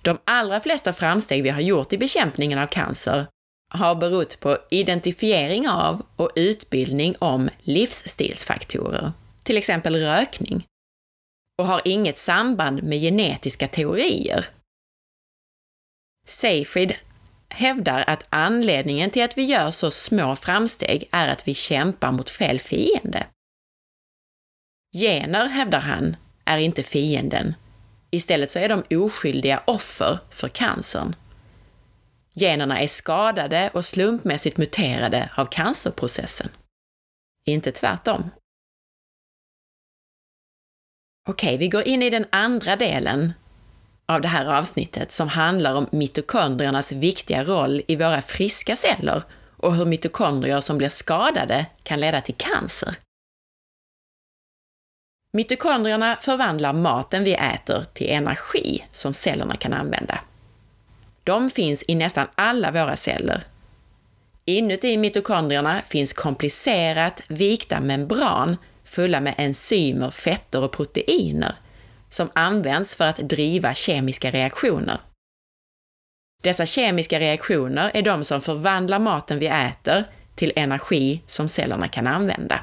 De 0.03 0.19
allra 0.25 0.61
flesta 0.61 0.93
framsteg 0.93 1.43
vi 1.43 1.49
har 1.49 1.61
gjort 1.61 1.93
i 1.93 1.99
bekämpningen 1.99 2.59
av 2.59 2.67
cancer 2.67 3.27
har 3.71 3.95
berott 3.95 4.41
på 4.41 4.59
identifiering 4.71 5.69
av 5.69 6.03
och 6.17 6.31
utbildning 6.37 7.15
om 7.19 7.49
livsstilsfaktorer, 7.63 9.13
till 9.43 9.57
exempel 9.57 9.97
rökning. 9.97 10.67
och 11.59 11.67
har 11.67 11.83
inget 11.85 12.19
samband 12.19 12.83
med 12.83 13.01
genetiska 13.01 13.69
teorier. 13.69 14.47
Seyfried 16.27 16.95
hävdar 17.49 18.05
att 18.07 18.27
anledningen 18.31 19.11
till 19.11 19.23
att 19.23 19.39
vi 19.39 19.43
gör 19.43 19.71
så 19.71 19.91
små 19.91 20.37
framsteg 20.37 21.09
är 21.11 21.29
att 21.29 21.49
vi 21.49 21.55
kämpar 21.55 22.13
mot 22.13 22.31
fel 22.31 22.61
fiende. 22.61 23.27
Gener, 25.01 25.47
hävdar 25.47 25.81
han, 25.81 26.17
är 26.45 26.59
inte 26.59 26.83
fienden. 26.83 27.55
Istället 28.11 28.51
så 28.51 28.59
är 28.59 28.69
de 28.69 28.97
oskyldiga 28.97 29.63
offer 29.67 30.19
för 30.31 30.49
cancern. 30.49 31.15
Generna 32.35 32.81
är 32.81 32.89
skadade 32.89 33.71
och 33.75 33.85
slumpmässigt 33.85 34.57
muterade 34.57 35.31
av 35.37 35.47
cancerprocessen. 35.47 36.49
Inte 37.47 37.73
tvärtom. 37.73 38.31
Okej, 41.29 41.57
vi 41.57 41.69
går 41.69 41.83
in 41.83 42.03
i 42.03 42.11
den 42.11 42.27
andra 42.31 42.77
delen 42.77 43.33
av 44.07 44.21
det 44.21 44.29
här 44.29 44.47
avsnittet 44.47 45.13
som 45.13 45.29
handlar 45.29 45.75
om 45.75 45.87
mitokondriernas 45.93 46.93
viktiga 46.93 47.45
roll 47.45 47.83
i 47.89 47.97
våra 47.97 48.23
friska 48.23 48.77
celler 48.77 49.23
och 49.57 49.75
hur 49.75 49.85
mitokondrier 49.85 50.61
som 50.61 50.79
blir 50.79 50.89
skadade 50.89 51.67
kan 51.83 52.01
leda 52.01 52.21
till 52.21 52.35
cancer. 52.35 52.97
Mitokondrierna 55.37 56.17
förvandlar 56.21 56.73
maten 56.73 57.25
vi 57.25 57.35
äter 57.35 57.85
till 57.93 58.11
energi 58.11 58.85
som 58.91 59.15
cellerna 59.15 59.57
kan 59.57 59.73
använda. 59.73 60.21
De 61.25 61.51
finns 61.51 61.85
i 61.89 61.95
nästan 61.95 62.27
alla 62.35 62.71
våra 62.71 62.97
celler. 62.97 63.43
Inuti 64.45 64.97
mitokondrierna 64.97 65.83
finns 65.83 66.13
komplicerat 66.13 67.23
vikta 67.29 67.81
membran 67.81 68.57
fulla 68.85 69.21
med 69.21 69.35
enzymer, 69.39 70.11
fetter 70.11 70.63
och 70.63 70.73
proteiner 70.73 71.55
som 72.09 72.31
används 72.33 72.95
för 72.95 73.05
att 73.05 73.17
driva 73.17 73.75
kemiska 73.75 74.31
reaktioner. 74.31 74.99
Dessa 76.43 76.67
kemiska 76.67 77.21
reaktioner 77.21 77.91
är 77.95 78.03
de 78.03 78.25
som 78.25 78.41
förvandlar 78.41 78.99
maten 78.99 79.39
vi 79.39 79.47
äter 79.47 80.05
till 80.35 80.53
energi 80.57 81.23
som 81.27 81.49
cellerna 81.49 81.89
kan 81.89 82.07
använda. 82.07 82.61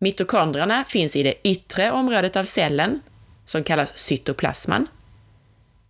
Mitokondrierna 0.00 0.84
finns 0.84 1.16
i 1.16 1.22
det 1.22 1.48
yttre 1.48 1.90
området 1.90 2.36
av 2.36 2.44
cellen, 2.44 3.00
som 3.44 3.64
kallas 3.64 3.96
cytoplasman. 3.98 4.88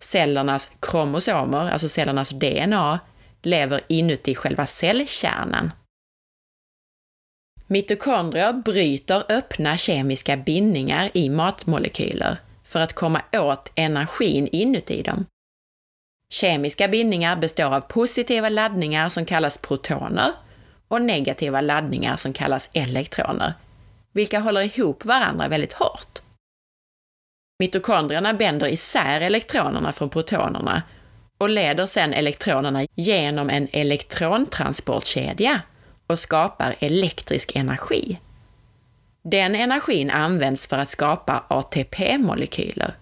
Cellernas 0.01 0.71
kromosomer, 0.81 1.71
alltså 1.71 1.89
cellernas 1.89 2.31
DNA, 2.31 3.01
lever 3.43 3.81
inuti 3.89 4.35
själva 4.35 4.67
cellkärnan. 4.67 5.71
Mitokondrier 7.67 8.53
bryter 8.53 9.25
öppna 9.29 9.77
kemiska 9.77 10.37
bindningar 10.37 11.11
i 11.15 11.29
matmolekyler 11.29 12.37
för 12.65 12.81
att 12.81 12.93
komma 12.93 13.23
åt 13.33 13.71
energin 13.75 14.49
inuti 14.53 15.03
dem. 15.03 15.27
Kemiska 16.33 16.89
bindningar 16.89 17.37
består 17.37 17.75
av 17.75 17.81
positiva 17.81 18.49
laddningar 18.49 19.09
som 19.09 19.25
kallas 19.25 19.59
protoner 19.59 20.33
och 20.89 21.03
negativa 21.03 21.61
laddningar 21.61 22.17
som 22.17 22.33
kallas 22.33 22.69
elektroner, 22.75 23.55
vilka 24.16 24.40
håller 24.40 24.78
ihop 24.78 25.04
varandra 25.04 25.49
väldigt 25.49 25.73
hårt. 25.73 26.18
Mitokondrierna 27.58 28.35
bänder 28.35 28.68
isär 28.68 29.20
elektronerna 29.20 29.92
från 29.92 30.08
protonerna 30.08 30.82
och 31.38 31.49
leder 31.49 31.87
sedan 31.87 32.12
elektronerna 32.12 32.87
genom 32.94 33.50
en 33.50 33.68
elektrontransportkedja 33.73 35.61
och 36.06 36.18
skapar 36.18 36.76
elektrisk 36.78 37.56
energi. 37.56 38.18
Den 39.23 39.54
energin 39.54 40.11
används 40.11 40.66
för 40.66 40.76
att 40.76 40.88
skapa 40.88 41.44
ATP-molekyler, 41.49 42.94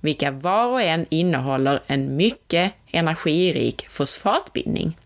vilka 0.00 0.30
var 0.30 0.66
och 0.66 0.82
en 0.82 1.06
innehåller 1.10 1.82
en 1.86 2.16
mycket 2.16 2.72
energirik 2.86 3.88
fosfatbindning. 3.88 4.98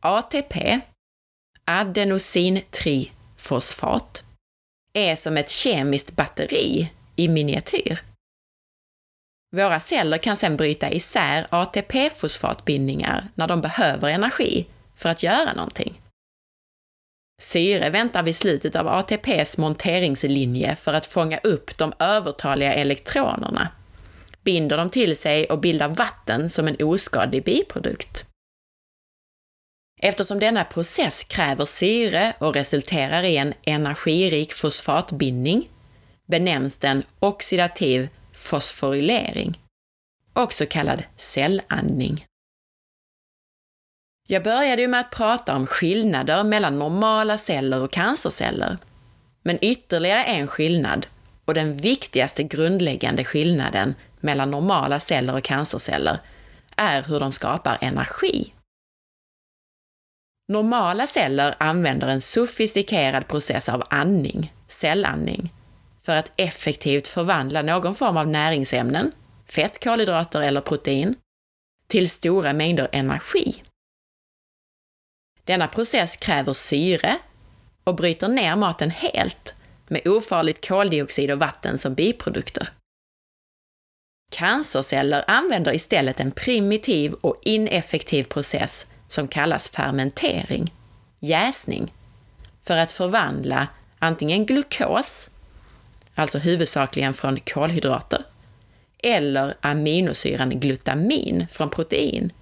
ATP, 0.00 0.80
Fosfat, 3.36 4.24
är 4.92 5.16
som 5.16 5.36
ett 5.36 5.50
kemiskt 5.50 6.16
batteri 6.16 6.92
i 7.16 7.28
miniatyr. 7.28 8.00
Våra 9.56 9.80
celler 9.80 10.18
kan 10.18 10.36
sedan 10.36 10.56
bryta 10.56 10.90
isär 10.90 11.46
ATP-fosfatbindningar 11.50 13.28
när 13.34 13.48
de 13.48 13.60
behöver 13.60 14.08
energi 14.08 14.66
för 14.96 15.08
att 15.08 15.22
göra 15.22 15.52
någonting. 15.52 16.00
Syre 17.42 17.90
väntar 17.90 18.22
vid 18.22 18.36
slutet 18.36 18.76
av 18.76 18.88
ATPs 18.88 19.56
monteringslinje 19.56 20.76
för 20.76 20.92
att 20.92 21.06
fånga 21.06 21.38
upp 21.38 21.78
de 21.78 21.92
övertaliga 21.98 22.74
elektronerna, 22.74 23.68
binder 24.42 24.76
dem 24.76 24.90
till 24.90 25.16
sig 25.16 25.44
och 25.44 25.60
bildar 25.60 25.88
vatten 25.88 26.50
som 26.50 26.68
en 26.68 26.76
oskadlig 26.80 27.44
biprodukt. 27.44 28.26
Eftersom 30.08 30.38
denna 30.38 30.64
process 30.64 31.24
kräver 31.24 31.64
syre 31.64 32.34
och 32.38 32.54
resulterar 32.54 33.22
i 33.22 33.36
en 33.36 33.54
energirik 33.64 34.52
fosfatbindning 34.52 35.68
benämns 36.26 36.78
den 36.78 37.02
oxidativ 37.20 38.08
fosforylering, 38.32 39.58
också 40.32 40.66
kallad 40.66 41.02
cellandning. 41.16 42.26
Jag 44.28 44.42
började 44.42 44.82
ju 44.82 44.88
med 44.88 45.00
att 45.00 45.10
prata 45.10 45.56
om 45.56 45.66
skillnader 45.66 46.44
mellan 46.44 46.78
normala 46.78 47.38
celler 47.38 47.82
och 47.82 47.92
cancerceller. 47.92 48.78
Men 49.42 49.58
ytterligare 49.60 50.24
en 50.24 50.48
skillnad, 50.48 51.06
och 51.44 51.54
den 51.54 51.76
viktigaste 51.76 52.42
grundläggande 52.42 53.24
skillnaden 53.24 53.94
mellan 54.20 54.50
normala 54.50 55.00
celler 55.00 55.36
och 55.36 55.44
cancerceller, 55.44 56.18
är 56.76 57.02
hur 57.02 57.20
de 57.20 57.32
skapar 57.32 57.78
energi. 57.80 58.52
Normala 60.48 61.06
celler 61.06 61.54
använder 61.58 62.08
en 62.08 62.20
sofistikerad 62.20 63.28
process 63.28 63.68
av 63.68 63.82
andning, 63.90 64.54
cellandning, 64.68 65.52
för 66.02 66.16
att 66.16 66.32
effektivt 66.36 67.08
förvandla 67.08 67.62
någon 67.62 67.94
form 67.94 68.16
av 68.16 68.28
näringsämnen, 68.28 69.12
fett, 69.46 69.84
kolhydrater 69.84 70.42
eller 70.42 70.60
protein, 70.60 71.14
till 71.86 72.10
stora 72.10 72.52
mängder 72.52 72.88
energi. 72.92 73.62
Denna 75.44 75.68
process 75.68 76.16
kräver 76.16 76.52
syre 76.52 77.18
och 77.84 77.96
bryter 77.96 78.28
ner 78.28 78.56
maten 78.56 78.90
helt 78.90 79.54
med 79.88 80.08
ofarligt 80.08 80.68
koldioxid 80.68 81.30
och 81.30 81.38
vatten 81.38 81.78
som 81.78 81.94
biprodukter. 81.94 82.68
Cancerceller 84.32 85.24
använder 85.26 85.74
istället 85.74 86.20
en 86.20 86.30
primitiv 86.30 87.12
och 87.12 87.40
ineffektiv 87.44 88.24
process 88.24 88.86
som 89.08 89.28
kallas 89.28 89.68
fermentering, 89.68 90.72
jäsning, 91.20 91.92
för 92.62 92.76
att 92.76 92.92
förvandla 92.92 93.68
antingen 93.98 94.46
glukos, 94.46 95.30
alltså 96.14 96.38
huvudsakligen 96.38 97.14
från 97.14 97.40
kolhydrater, 97.40 98.24
eller 98.98 99.56
aminosyran 99.60 100.60
glutamin 100.60 101.46
från 101.50 101.70
protein, 101.70 102.32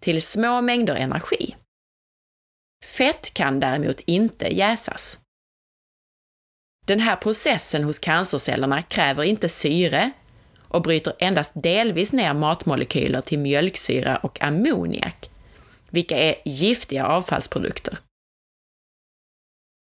till 0.00 0.22
små 0.22 0.60
mängder 0.60 0.94
energi. 0.94 1.56
Fett 2.84 3.34
kan 3.34 3.60
däremot 3.60 4.00
inte 4.00 4.54
jäsas. 4.54 5.18
Den 6.86 7.00
här 7.00 7.16
processen 7.16 7.84
hos 7.84 7.98
cancercellerna 7.98 8.82
kräver 8.82 9.24
inte 9.24 9.48
syre 9.48 10.10
och 10.68 10.82
bryter 10.82 11.14
endast 11.18 11.52
delvis 11.54 12.12
ner 12.12 12.34
matmolekyler 12.34 13.20
till 13.20 13.38
mjölksyra 13.38 14.16
och 14.16 14.42
ammoniak, 14.42 15.30
vilka 15.92 16.18
är 16.18 16.34
giftiga 16.44 17.06
avfallsprodukter. 17.06 17.98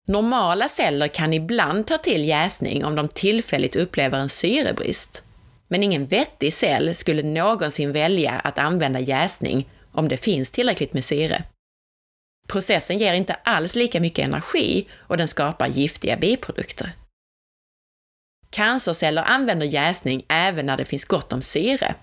Normala 0.08 0.68
celler 0.68 1.08
kan 1.08 1.32
ibland 1.32 1.86
ta 1.86 1.98
till 1.98 2.24
jäsning 2.24 2.84
om 2.84 2.94
de 2.94 3.08
tillfälligt 3.08 3.76
upplever 3.76 4.18
en 4.18 4.28
syrebrist, 4.28 5.24
men 5.68 5.82
ingen 5.82 6.06
vettig 6.06 6.54
cell 6.54 6.94
skulle 6.94 7.22
någonsin 7.22 7.92
välja 7.92 8.32
att 8.32 8.58
använda 8.58 9.00
jäsning 9.00 9.68
om 9.92 10.08
det 10.08 10.16
finns 10.16 10.50
tillräckligt 10.50 10.92
med 10.92 11.04
syre. 11.04 11.44
Processen 12.48 12.98
ger 12.98 13.12
inte 13.12 13.34
alls 13.34 13.74
lika 13.74 14.00
mycket 14.00 14.24
energi 14.24 14.88
och 14.94 15.16
den 15.16 15.28
skapar 15.28 15.66
giftiga 15.66 16.16
biprodukter. 16.16 16.92
Cancerceller 18.50 19.22
använder 19.22 19.66
jäsning 19.66 20.24
även 20.28 20.66
när 20.66 20.76
det 20.76 20.84
finns 20.84 21.04
gott 21.04 21.32
om 21.32 21.42
syre. 21.42 21.94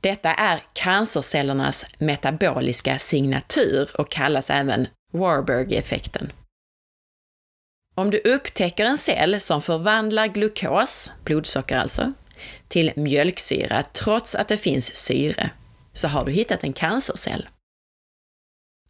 Detta 0.00 0.34
är 0.34 0.62
cancercellernas 0.72 1.86
metaboliska 1.98 2.98
signatur 2.98 3.90
och 3.98 4.10
kallas 4.10 4.50
även 4.50 4.88
Warburg-effekten. 5.12 6.32
Om 7.94 8.10
du 8.10 8.18
upptäcker 8.18 8.84
en 8.84 8.98
cell 8.98 9.40
som 9.40 9.62
förvandlar 9.62 10.26
glukos, 10.26 11.12
blodsocker 11.24 11.78
alltså, 11.78 12.12
till 12.68 12.92
mjölksyra 12.96 13.84
trots 13.92 14.34
att 14.34 14.48
det 14.48 14.56
finns 14.56 14.96
syre, 14.96 15.50
så 15.92 16.08
har 16.08 16.24
du 16.24 16.32
hittat 16.32 16.64
en 16.64 16.72
cancercell. 16.72 17.48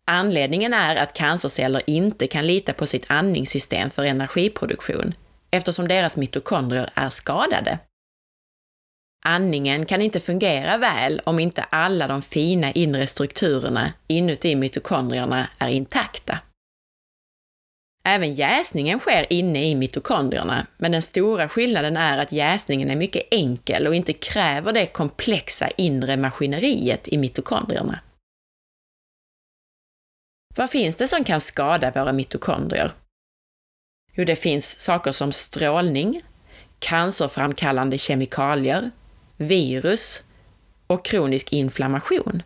Anledningen 0.04 0.74
är 0.74 0.96
att 0.96 1.14
cancerceller 1.14 1.82
inte 1.86 2.26
kan 2.26 2.46
lita 2.46 2.72
på 2.72 2.86
sitt 2.86 3.04
andningssystem 3.08 3.90
för 3.90 4.02
energiproduktion, 4.02 5.14
eftersom 5.50 5.88
deras 5.88 6.16
mitokondrier 6.16 6.90
är 6.94 7.08
skadade. 7.08 7.78
Andningen 9.24 9.86
kan 9.86 10.00
inte 10.00 10.20
fungera 10.20 10.76
väl 10.76 11.20
om 11.24 11.38
inte 11.38 11.62
alla 11.62 12.06
de 12.06 12.22
fina 12.22 12.72
inre 12.72 13.06
strukturerna 13.06 13.92
inuti 14.06 14.56
mitokondrierna 14.56 15.48
är 15.58 15.68
intakta. 15.68 16.38
Även 18.04 18.34
jäsningen 18.34 18.98
sker 18.98 19.32
inne 19.32 19.64
i 19.64 19.74
mitokondrierna, 19.74 20.66
men 20.76 20.92
den 20.92 21.02
stora 21.02 21.48
skillnaden 21.48 21.96
är 21.96 22.18
att 22.18 22.32
jäsningen 22.32 22.90
är 22.90 22.96
mycket 22.96 23.28
enkel 23.30 23.86
och 23.86 23.94
inte 23.94 24.12
kräver 24.12 24.72
det 24.72 24.86
komplexa 24.86 25.68
inre 25.76 26.16
maskineriet 26.16 27.08
i 27.08 27.18
mitokondrierna. 27.18 28.00
Vad 30.56 30.70
finns 30.70 30.96
det 30.96 31.08
som 31.08 31.24
kan 31.24 31.40
skada 31.40 31.90
våra 31.90 32.12
mitokondrier? 32.12 32.92
Jo, 34.12 34.24
det 34.24 34.36
finns 34.36 34.80
saker 34.80 35.12
som 35.12 35.32
strålning, 35.32 36.22
cancerframkallande 36.78 37.98
kemikalier, 37.98 38.90
virus 39.38 40.22
och 40.86 41.04
kronisk 41.04 41.52
inflammation. 41.52 42.42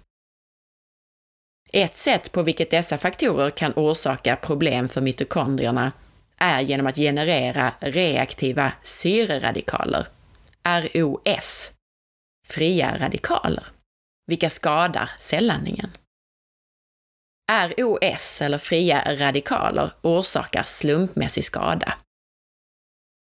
Ett 1.73 1.97
sätt 1.97 2.33
på 2.33 2.43
vilket 2.43 2.71
dessa 2.71 2.99
faktorer 2.99 3.51
kan 3.51 3.73
orsaka 3.77 4.37
problem 4.37 4.89
för 4.89 5.01
mitokondrierna 5.01 5.93
är 6.37 6.61
genom 6.61 6.87
att 6.87 6.97
generera 6.97 7.73
reaktiva 7.81 8.73
syreradikaler, 8.83 10.07
ROS, 10.65 11.73
fria 12.47 12.99
radikaler, 12.99 13.67
vilka 14.27 14.51
skadar 14.51 15.11
cellandningen. 15.21 15.91
ROS, 17.53 18.43
eller 18.43 18.59
fria 18.59 19.17
radikaler, 19.17 19.93
orsakar 20.03 20.63
slumpmässig 20.63 21.45
skada. 21.45 21.95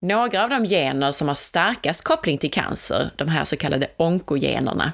Några 0.02 0.44
av 0.44 0.50
de 0.50 0.66
gener 0.66 1.12
som 1.12 1.28
har 1.28 1.36
starkast 1.36 2.04
koppling 2.04 2.38
till 2.38 2.52
cancer, 2.52 3.12
de 3.16 3.28
här 3.28 3.46
så 3.46 3.58
kallade 3.58 3.92
onkogenerna, 3.98 4.94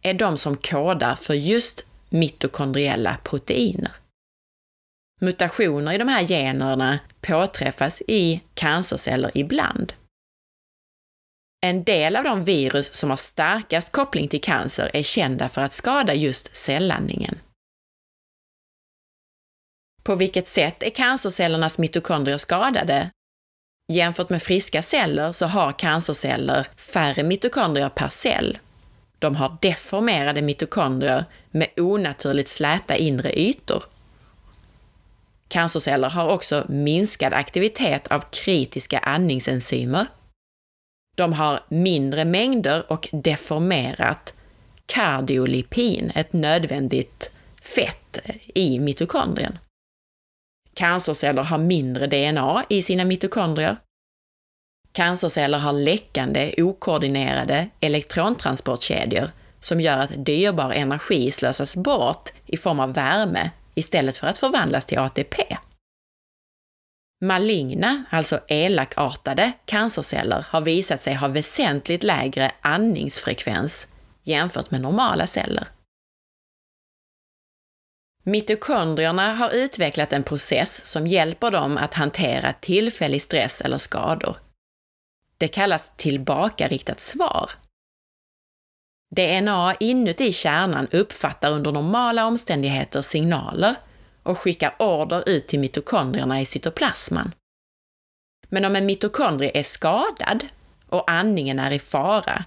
är 0.00 0.14
de 0.14 0.36
som 0.36 0.56
kodar 0.56 1.14
för 1.14 1.34
just 1.34 1.86
mitokondriella 2.08 3.16
proteiner. 3.24 3.92
Mutationer 5.20 5.92
i 5.92 5.98
de 5.98 6.08
här 6.08 6.22
generna 6.22 6.98
påträffas 7.20 8.02
i 8.08 8.40
cancerceller 8.54 9.30
ibland. 9.34 9.92
En 11.60 11.84
del 11.84 12.16
av 12.16 12.24
de 12.24 12.44
virus 12.44 12.94
som 12.94 13.10
har 13.10 13.16
starkast 13.16 13.92
koppling 13.92 14.28
till 14.28 14.40
cancer 14.40 14.90
är 14.94 15.02
kända 15.02 15.48
för 15.48 15.60
att 15.60 15.72
skada 15.72 16.14
just 16.14 16.56
cellandningen. 16.56 17.38
På 20.02 20.14
vilket 20.14 20.46
sätt 20.46 20.82
är 20.82 20.90
cancercellernas 20.90 21.78
mitokondrier 21.78 22.38
skadade? 22.38 23.10
Jämfört 23.92 24.30
med 24.30 24.42
friska 24.42 24.82
celler 24.82 25.32
så 25.32 25.46
har 25.46 25.72
cancerceller 25.72 26.66
färre 26.76 27.22
mitokondrier 27.22 27.88
per 27.88 28.08
cell. 28.08 28.58
De 29.18 29.36
har 29.36 29.56
deformerade 29.60 30.42
mitokondrier 30.42 31.24
med 31.50 31.68
onaturligt 31.76 32.48
släta 32.48 32.96
inre 32.96 33.38
ytor. 33.40 33.84
Cancerceller 35.48 36.10
har 36.10 36.28
också 36.28 36.64
minskad 36.68 37.32
aktivitet 37.32 38.08
av 38.08 38.20
kritiska 38.30 38.98
andningsenzymer. 38.98 40.06
De 41.16 41.32
har 41.32 41.60
mindre 41.68 42.24
mängder 42.24 42.92
och 42.92 43.08
deformerat 43.12 44.34
kardiolipin, 44.86 46.12
ett 46.14 46.32
nödvändigt 46.32 47.30
fett 47.62 48.18
i 48.54 48.78
mitokondrien. 48.78 49.58
Cancerceller 50.74 51.42
har 51.42 51.58
mindre 51.58 52.06
DNA 52.06 52.64
i 52.68 52.82
sina 52.82 53.04
mitokondrier. 53.04 53.76
Cancerceller 54.92 55.58
har 55.58 55.72
läckande, 55.72 56.54
okoordinerade 56.58 57.68
elektrontransportkedjor 57.80 59.30
som 59.60 59.80
gör 59.80 59.98
att 59.98 60.26
dyrbar 60.26 60.70
energi 60.70 61.30
slösas 61.30 61.76
bort 61.76 62.32
i 62.46 62.56
form 62.56 62.80
av 62.80 62.92
värme 62.92 63.50
istället 63.74 64.16
för 64.16 64.26
att 64.26 64.38
förvandlas 64.38 64.86
till 64.86 64.98
ATP. 64.98 65.56
Maligna, 67.24 68.04
alltså 68.10 68.40
elakartade, 68.48 69.52
cancerceller 69.64 70.46
har 70.48 70.60
visat 70.60 71.02
sig 71.02 71.14
ha 71.14 71.28
väsentligt 71.28 72.02
lägre 72.02 72.52
andningsfrekvens 72.60 73.86
jämfört 74.22 74.70
med 74.70 74.80
normala 74.80 75.26
celler. 75.26 75.66
Mitokondrierna 78.22 79.34
har 79.34 79.50
utvecklat 79.50 80.12
en 80.12 80.22
process 80.22 80.86
som 80.86 81.06
hjälper 81.06 81.50
dem 81.50 81.78
att 81.78 81.94
hantera 81.94 82.52
tillfällig 82.52 83.22
stress 83.22 83.60
eller 83.60 83.78
skador. 83.78 84.36
Det 85.38 85.48
kallas 85.48 85.92
tillbakariktat 85.96 87.00
svar. 87.00 87.50
DNA 89.16 89.74
inuti 89.80 90.32
kärnan 90.32 90.88
uppfattar 90.92 91.52
under 91.52 91.72
normala 91.72 92.26
omständigheter 92.26 93.02
signaler 93.02 93.74
och 94.22 94.38
skickar 94.38 94.74
order 94.78 95.28
ut 95.28 95.48
till 95.48 95.60
mitokondrierna 95.60 96.40
i 96.40 96.46
cytoplasman. 96.46 97.34
Men 98.48 98.64
om 98.64 98.76
en 98.76 98.86
mitokondrie 98.86 99.50
är 99.54 99.62
skadad 99.62 100.46
och 100.86 101.10
andningen 101.10 101.58
är 101.58 101.70
i 101.70 101.78
fara, 101.78 102.44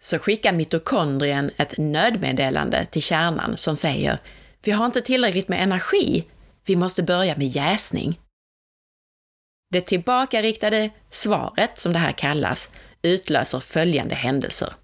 så 0.00 0.18
skickar 0.18 0.52
mitokondrien 0.52 1.50
ett 1.56 1.78
nödmeddelande 1.78 2.86
till 2.86 3.02
kärnan 3.02 3.56
som 3.56 3.76
säger 3.76 4.18
vi 4.62 4.70
har 4.70 4.86
inte 4.86 5.00
tillräckligt 5.00 5.48
med 5.48 5.62
energi. 5.62 6.24
Vi 6.64 6.76
måste 6.76 7.02
börja 7.02 7.36
med 7.36 7.48
jäsning. 7.48 8.20
Det 9.70 9.80
tillbakariktade 9.80 10.90
svaret, 11.10 11.78
som 11.78 11.92
det 11.92 11.98
här 11.98 12.12
kallas, 12.12 12.70
utlöser 13.02 13.60
följande 13.60 14.14
händelser. 14.14 14.74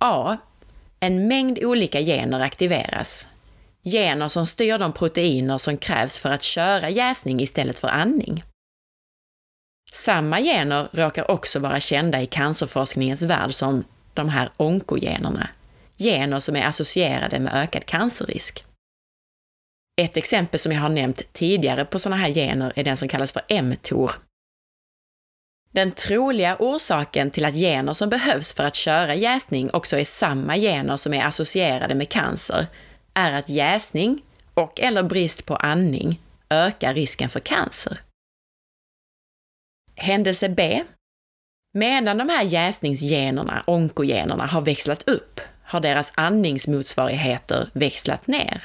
A. 0.00 0.36
En 1.00 1.28
mängd 1.28 1.58
olika 1.64 2.00
gener 2.00 2.40
aktiveras. 2.40 3.28
Gener 3.84 4.28
som 4.28 4.46
styr 4.46 4.78
de 4.78 4.92
proteiner 4.92 5.58
som 5.58 5.76
krävs 5.76 6.18
för 6.18 6.30
att 6.30 6.42
köra 6.42 6.90
jäsning 6.90 7.40
istället 7.40 7.78
för 7.78 7.88
andning. 7.88 8.42
Samma 9.92 10.40
gener 10.40 10.88
råkar 10.92 11.30
också 11.30 11.58
vara 11.58 11.80
kända 11.80 12.22
i 12.22 12.26
cancerforskningens 12.26 13.22
värld 13.22 13.54
som 13.54 13.84
de 14.14 14.28
här 14.28 14.50
onkogenerna, 14.56 15.48
gener 15.98 16.40
som 16.40 16.56
är 16.56 16.66
associerade 16.66 17.38
med 17.38 17.54
ökad 17.54 17.86
cancerrisk. 17.86 18.64
Ett 20.00 20.16
exempel 20.16 20.60
som 20.60 20.72
jag 20.72 20.80
har 20.80 20.88
nämnt 20.88 21.32
tidigare 21.32 21.84
på 21.84 21.98
sådana 21.98 22.22
här 22.22 22.34
gener 22.34 22.72
är 22.76 22.84
den 22.84 22.96
som 22.96 23.08
kallas 23.08 23.32
för 23.32 23.62
mTOR. 23.62 24.12
Den 25.72 25.92
troliga 25.92 26.56
orsaken 26.58 27.30
till 27.30 27.44
att 27.44 27.54
gener 27.54 27.92
som 27.92 28.10
behövs 28.10 28.54
för 28.54 28.64
att 28.64 28.74
köra 28.74 29.14
jäsning 29.14 29.70
också 29.72 29.98
är 29.98 30.04
samma 30.04 30.56
gener 30.56 30.96
som 30.96 31.14
är 31.14 31.24
associerade 31.24 31.94
med 31.94 32.08
cancer 32.08 32.66
är 33.14 33.32
att 33.32 33.48
jäsning 33.48 34.22
och 34.54 34.80
eller 34.80 35.02
brist 35.02 35.46
på 35.46 35.56
andning 35.56 36.20
ökar 36.50 36.94
risken 36.94 37.28
för 37.28 37.40
cancer. 37.40 38.00
Händelse 39.94 40.48
B. 40.48 40.84
Medan 41.74 42.18
de 42.18 42.28
här 42.28 42.44
jäsningsgenerna, 42.44 43.64
onkogenerna, 43.66 44.46
har 44.46 44.60
växlat 44.60 45.08
upp 45.08 45.40
har 45.68 45.80
deras 45.80 46.12
andningsmotsvarigheter 46.14 47.70
växlat 47.72 48.26
ner. 48.26 48.62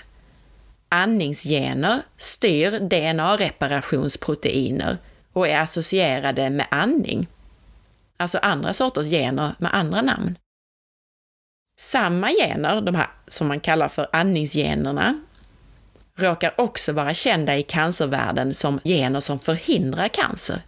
Andningsgener 0.89 2.02
styr 2.18 2.80
DNA-reparationsproteiner 2.80 4.98
och 5.34 5.48
är 5.48 5.58
associerade 5.58 6.50
med 6.50 6.68
andning, 6.72 7.28
alltså 8.18 8.38
andra 8.38 8.74
sorters 8.74 9.10
gener 9.10 9.56
med 9.58 9.74
andra 9.74 10.02
namn. 10.02 10.38
Samma 11.80 12.30
gener, 12.30 12.82
de 12.82 12.96
här 12.96 13.08
som 13.28 13.48
man 13.48 13.60
kallar 13.60 13.88
för 13.88 14.08
andningsgenerna, 14.12 15.22
råkar 16.16 16.54
också 16.58 16.94
vara 16.94 17.13
kända 17.13 17.58
i 17.58 17.63
cancervärlden 17.63 18.56
som 18.56 18.80
gener 18.84 19.20
som 19.20 19.39
förhindrar 19.39 20.08
cancer. 20.08 20.62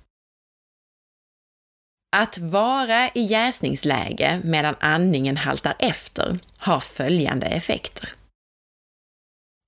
Att 2.17 2.37
vara 2.37 3.09
i 3.09 3.21
jäsningsläge 3.21 4.41
medan 4.43 4.75
andningen 4.79 5.37
haltar 5.37 5.75
efter 5.79 6.39
har 6.57 6.79
följande 6.79 7.45
effekter. 7.45 8.13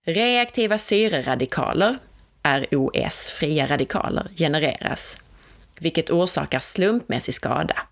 Reaktiva 0.05 0.77
syreradikaler, 0.77 1.97
ROS, 2.43 3.29
fria 3.29 3.67
radikaler, 3.67 4.27
genereras, 4.37 5.17
vilket 5.79 6.09
orsakar 6.09 6.59
slumpmässig 6.59 7.33
skada. 7.33 7.87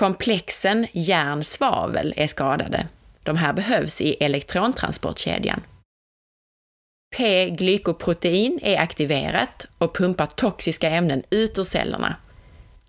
Komplexen 0.00 0.86
järn-svavel 0.92 2.14
är 2.16 2.26
skadade. 2.26 2.88
De 3.22 3.36
här 3.36 3.52
behövs 3.52 4.00
i 4.00 4.14
elektrontransportkedjan. 4.20 5.62
P-glykoprotein 7.16 8.60
är 8.62 8.78
aktiverat 8.78 9.66
och 9.78 9.96
pumpar 9.96 10.26
toxiska 10.26 10.90
ämnen 10.90 11.22
ut 11.30 11.58
ur 11.58 11.64
cellerna 11.64 12.16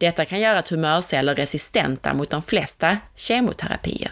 detta 0.02 0.26
kan 0.26 0.40
göra 0.40 0.62
tumörceller 0.62 1.36
resistenta 1.36 2.14
mot 2.14 2.30
de 2.30 2.42
flesta 2.42 2.98
kemoterapier. 3.16 4.12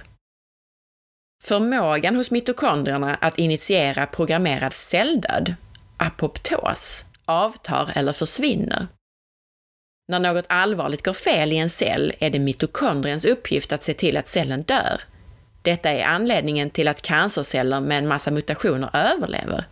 Förmågan 1.43 2.15
hos 2.15 2.31
mitokondrierna 2.31 3.15
att 3.15 3.37
initiera 3.37 4.05
programmerad 4.05 4.73
celldöd, 4.73 5.55
apoptos, 5.97 7.05
avtar 7.25 7.91
eller 7.95 8.13
försvinner. 8.13 8.87
När 10.07 10.19
något 10.19 10.45
allvarligt 10.49 11.05
går 11.05 11.13
fel 11.13 11.53
i 11.53 11.57
en 11.57 11.69
cell 11.69 12.13
är 12.19 12.29
det 12.29 12.39
mitokondriens 12.39 13.25
uppgift 13.25 13.73
att 13.73 13.83
se 13.83 13.93
till 13.93 14.17
att 14.17 14.27
cellen 14.27 14.61
dör. 14.63 15.01
Detta 15.61 15.89
är 15.89 16.03
anledningen 16.03 16.69
till 16.69 16.87
att 16.87 17.01
cancerceller 17.01 17.79
med 17.79 17.97
en 17.97 18.07
massa 18.07 18.31
mutationer 18.31 18.89
överlever. 18.93 19.63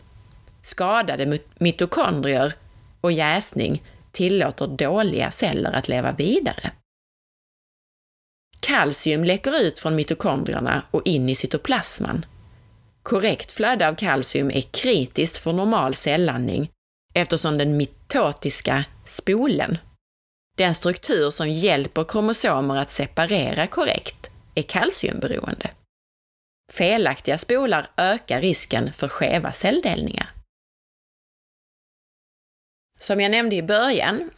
Skadade 0.61 1.39
mitokondrier 1.57 2.53
och 3.01 3.11
jäsning 3.11 3.83
tillåter 4.17 4.67
dåliga 4.67 5.31
celler 5.31 5.71
att 5.71 5.87
leva 5.87 6.11
vidare. 6.11 6.71
Kalcium 8.59 9.23
läcker 9.23 9.61
ut 9.61 9.79
från 9.79 9.95
mitokondrierna 9.95 10.83
och 10.91 11.07
in 11.07 11.29
i 11.29 11.35
cytoplasman. 11.35 12.25
Korrekt 13.03 13.51
flöde 13.51 13.87
av 13.87 13.95
kalcium 13.95 14.51
är 14.51 14.61
kritiskt 14.61 15.37
för 15.37 15.53
normal 15.53 15.95
cellandning 15.95 16.71
eftersom 17.13 17.57
den 17.57 17.77
mitotiska 17.77 18.85
spolen, 19.05 19.77
den 20.57 20.75
struktur 20.75 21.29
som 21.29 21.49
hjälper 21.49 22.03
kromosomer 22.03 22.75
att 22.75 22.89
separera 22.89 23.67
korrekt, 23.67 24.29
är 24.55 24.63
kalciumberoende. 24.63 25.69
Felaktiga 26.73 27.37
spolar 27.37 27.89
ökar 27.97 28.41
risken 28.41 28.93
för 28.93 29.07
skeva 29.07 29.51
celldelningar. 29.51 30.36
Som 32.97 33.21
jag 33.21 33.31
nämnde 33.31 33.55
i 33.55 33.63
början, 33.63 34.31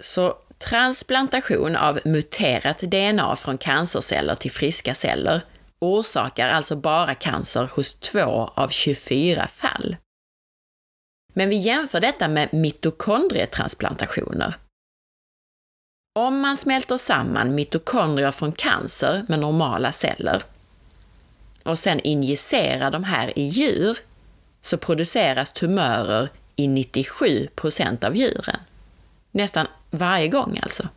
så 0.00 0.38
transplantation 0.58 1.76
av 1.76 2.00
muterat 2.04 2.78
DNA 2.78 3.36
från 3.36 3.58
cancerceller 3.58 4.34
till 4.34 4.50
friska 4.50 4.94
celler 4.94 5.40
orsakar 5.78 6.48
alltså 6.48 6.76
bara 6.76 7.14
cancer 7.14 7.68
hos 7.72 7.94
två 7.94 8.50
av 8.54 8.68
24 8.68 9.46
fall. 9.46 9.96
Men 11.32 11.48
vi 11.48 11.56
jämför 11.56 12.00
detta 12.00 12.28
med 12.28 12.54
mitokondrietransplantationer. 12.54 14.54
Om 16.18 16.40
man 16.40 16.56
smälter 16.56 16.96
samman 16.96 17.54
mitokondrier 17.54 18.30
från 18.30 18.52
cancer 18.52 19.24
med 19.28 19.38
normala 19.38 19.92
celler 19.92 20.42
och 21.62 21.78
sen 21.78 22.00
injicerar 22.00 22.90
de 22.90 23.04
här 23.04 23.38
i 23.38 23.42
djur 23.42 23.98
så 24.62 24.78
produceras 24.78 25.52
tumörer 25.52 26.28
i 26.56 26.68
97 26.68 27.48
procent 27.54 28.04
av 28.04 28.16
djuren. 28.16 28.60
Nästan 29.30 29.66
varje 29.90 30.28
gång 30.28 30.58
alltså. 30.62 30.88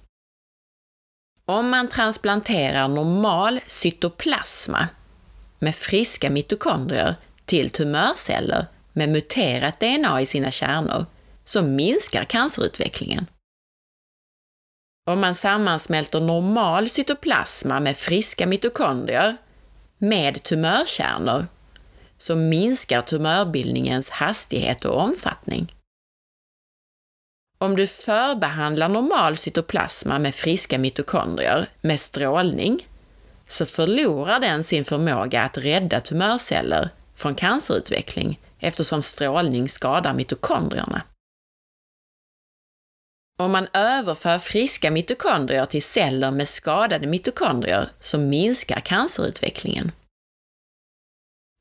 Om 1.46 1.70
man 1.70 1.88
transplanterar 1.88 2.88
normal 2.88 3.60
cytoplasma 3.65 4.88
med 5.60 5.76
friska 5.76 6.30
mitokondrier 6.30 7.15
till 7.46 7.70
tumörceller 7.70 8.65
med 8.93 9.10
muterat 9.10 9.80
DNA 9.80 10.22
i 10.22 10.26
sina 10.26 10.52
kärnor 10.52 11.06
så 11.46 11.62
minskar 11.62 12.24
cancerutvecklingen. 12.24 13.26
Om 15.10 15.20
man 15.20 15.36
sammansmälter 15.36 16.22
normal 16.22 16.89
cytoplasma 16.89 17.80
med 17.80 17.98
friska 17.98 18.48
mitokondrier 18.48 19.38
med 19.98 20.43
tumörkärnor 20.43 21.48
så 22.17 22.36
minskar 22.36 23.01
tumörbildningens 23.01 24.10
hastighet 24.10 24.86
och 24.86 25.01
omfattning. 25.01 25.73
Om 27.60 27.75
du 27.75 27.88
förbehandlar 27.88 28.89
normal 28.89 29.38
cytoplasma 29.38 30.19
med 30.19 30.36
friska 30.36 30.77
mitokondrier 30.77 31.69
med 31.82 31.99
strålning 31.99 32.88
så 33.47 33.65
förlorar 33.65 34.39
den 34.39 34.63
sin 34.63 34.86
förmåga 34.86 35.41
att 35.43 35.58
rädda 35.58 35.99
tumörceller 35.99 36.89
från 37.15 37.36
cancerutveckling 37.36 38.39
eftersom 38.60 39.03
strålning 39.03 39.69
skadar 39.69 40.13
mitokondrierna. 40.13 41.01
Om 43.39 43.51
man 43.51 43.67
överför 43.73 44.39
friska 44.39 44.91
mitokondrier 44.91 45.65
till 45.65 45.84
celler 45.84 46.32
med 46.32 46.47
skadade 46.47 47.08
mitokondrier 47.08 47.89
så 47.99 48.17
minskar 48.17 48.80
cancerutvecklingen. 48.80 49.91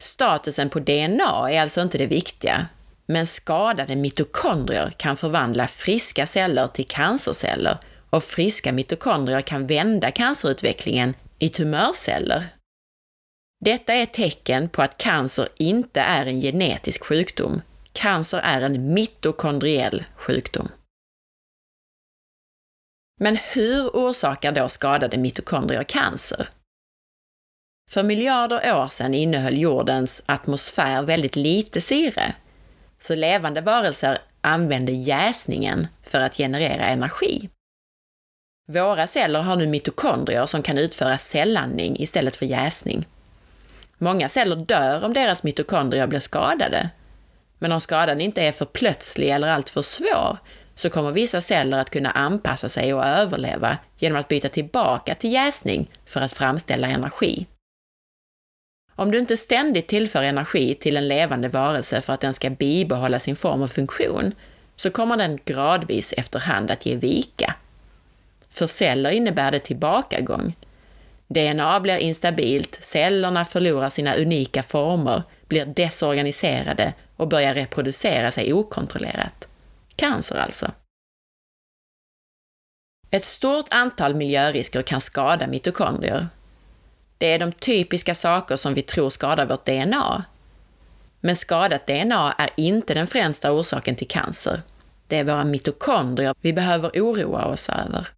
Statusen 0.02 0.70
på 0.70 0.80
DNA 0.80 1.50
är 1.50 1.60
alltså 1.60 1.80
inte 1.80 1.98
det 1.98 2.06
viktiga, 2.06 2.66
men 3.06 3.26
skadade 3.26 3.96
mitokondrier 3.96 4.90
kan 4.90 5.16
förvandla 5.16 5.66
friska 5.66 6.26
celler 6.26 6.68
till 6.68 6.86
cancerceller 6.86 7.78
och 8.10 8.24
friska 8.24 8.72
mitokondrier 8.72 9.40
kan 9.40 9.66
vända 9.66 10.10
cancerutvecklingen 10.10 11.14
i 11.38 11.48
tumörceller. 11.48 12.44
Detta 13.64 13.94
är 13.94 14.02
ett 14.02 14.12
tecken 14.12 14.68
på 14.68 14.82
att 14.82 14.98
cancer 14.98 15.48
inte 15.56 16.00
är 16.00 16.26
en 16.26 16.40
genetisk 16.40 17.04
sjukdom. 17.04 17.62
Cancer 17.92 18.38
är 18.38 18.60
en 18.60 18.94
mitokondriell 18.94 20.04
sjukdom. 20.16 20.68
Men 23.20 23.36
hur 23.36 23.88
orsakar 23.88 24.52
då 24.52 24.68
skadade 24.68 25.16
mitokondrier 25.16 25.82
cancer? 25.82 26.48
För 27.90 28.02
miljarder 28.02 28.74
år 28.76 28.86
sedan 28.86 29.14
innehöll 29.14 29.58
jordens 29.58 30.22
atmosfär 30.26 31.02
väldigt 31.02 31.36
lite 31.36 31.80
syre, 31.80 32.34
så 33.00 33.14
levande 33.14 33.60
varelser 33.60 34.18
använde 34.40 34.92
jäsningen 34.92 35.86
för 36.02 36.20
att 36.20 36.36
generera 36.36 36.86
energi. 36.86 37.48
Våra 38.68 39.06
celler 39.06 39.40
har 39.40 39.56
nu 39.56 39.66
mitokondrier 39.66 40.46
som 40.46 40.62
kan 40.62 40.78
utföra 40.78 41.18
cellandning 41.18 42.00
istället 42.00 42.36
för 42.36 42.46
jäsning. 42.46 43.06
Många 43.98 44.28
celler 44.28 44.56
dör 44.56 45.04
om 45.04 45.12
deras 45.12 45.42
mitokondrier 45.42 46.06
blir 46.06 46.20
skadade. 46.20 46.90
Men 47.58 47.72
om 47.72 47.80
skadan 47.80 48.20
inte 48.20 48.42
är 48.42 48.52
för 48.52 48.64
plötslig 48.64 49.28
eller 49.28 49.48
alltför 49.48 49.82
svår 49.82 50.38
så 50.74 50.90
kommer 50.90 51.12
vissa 51.12 51.40
celler 51.40 51.78
att 51.78 51.90
kunna 51.90 52.10
anpassa 52.10 52.68
sig 52.68 52.94
och 52.94 53.04
överleva 53.04 53.78
genom 53.98 54.20
att 54.20 54.28
byta 54.28 54.48
tillbaka 54.48 55.14
till 55.14 55.32
jäsning 55.32 55.90
för 56.06 56.20
att 56.20 56.32
framställa 56.32 56.88
energi. 56.88 57.46
Om 58.96 59.10
du 59.10 59.18
inte 59.18 59.36
ständigt 59.36 59.88
tillför 59.88 60.22
energi 60.22 60.74
till 60.74 60.96
en 60.96 61.08
levande 61.08 61.48
varelse 61.48 62.00
för 62.00 62.12
att 62.12 62.20
den 62.20 62.34
ska 62.34 62.50
bibehålla 62.50 63.20
sin 63.20 63.36
form 63.36 63.62
och 63.62 63.70
funktion, 63.70 64.34
så 64.76 64.90
kommer 64.90 65.16
den 65.16 65.38
gradvis 65.44 66.12
efterhand 66.12 66.70
att 66.70 66.86
ge 66.86 66.96
vika. 66.96 67.54
För 68.50 68.66
celler 68.66 69.10
innebär 69.10 69.50
det 69.50 69.58
tillbakagång. 69.58 70.56
DNA 71.28 71.80
blir 71.80 71.96
instabilt, 71.96 72.78
cellerna 72.80 73.44
förlorar 73.44 73.90
sina 73.90 74.14
unika 74.14 74.62
former, 74.62 75.22
blir 75.48 75.66
desorganiserade 75.66 76.94
och 77.16 77.28
börjar 77.28 77.54
reproducera 77.54 78.30
sig 78.30 78.52
okontrollerat. 78.52 79.48
Cancer 79.96 80.36
alltså. 80.36 80.70
Ett 83.10 83.24
stort 83.24 83.66
antal 83.70 84.14
miljörisker 84.14 84.82
kan 84.82 85.00
skada 85.00 85.46
mitokondrier, 85.46 86.28
det 87.18 87.26
är 87.26 87.38
de 87.38 87.52
typiska 87.52 88.14
saker 88.14 88.56
som 88.56 88.74
vi 88.74 88.82
tror 88.82 89.10
skadar 89.10 89.46
vårt 89.46 89.64
DNA. 89.64 90.24
Men 91.20 91.36
skadat 91.36 91.86
DNA 91.86 92.32
är 92.38 92.50
inte 92.56 92.94
den 92.94 93.06
främsta 93.06 93.52
orsaken 93.52 93.96
till 93.96 94.08
cancer. 94.08 94.62
Det 95.06 95.18
är 95.18 95.24
våra 95.24 95.44
mitokondrier 95.44 96.34
vi 96.40 96.52
behöver 96.52 96.88
oroa 96.88 97.44
oss 97.44 97.68
över. 97.68 98.08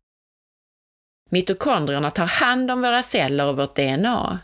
Mitokondrierna 1.30 2.10
tar 2.10 2.26
hand 2.26 2.70
om 2.70 2.82
våra 2.82 3.02
celler 3.02 3.46
och 3.46 3.56
vårt 3.56 3.76
DNA. 3.76 4.38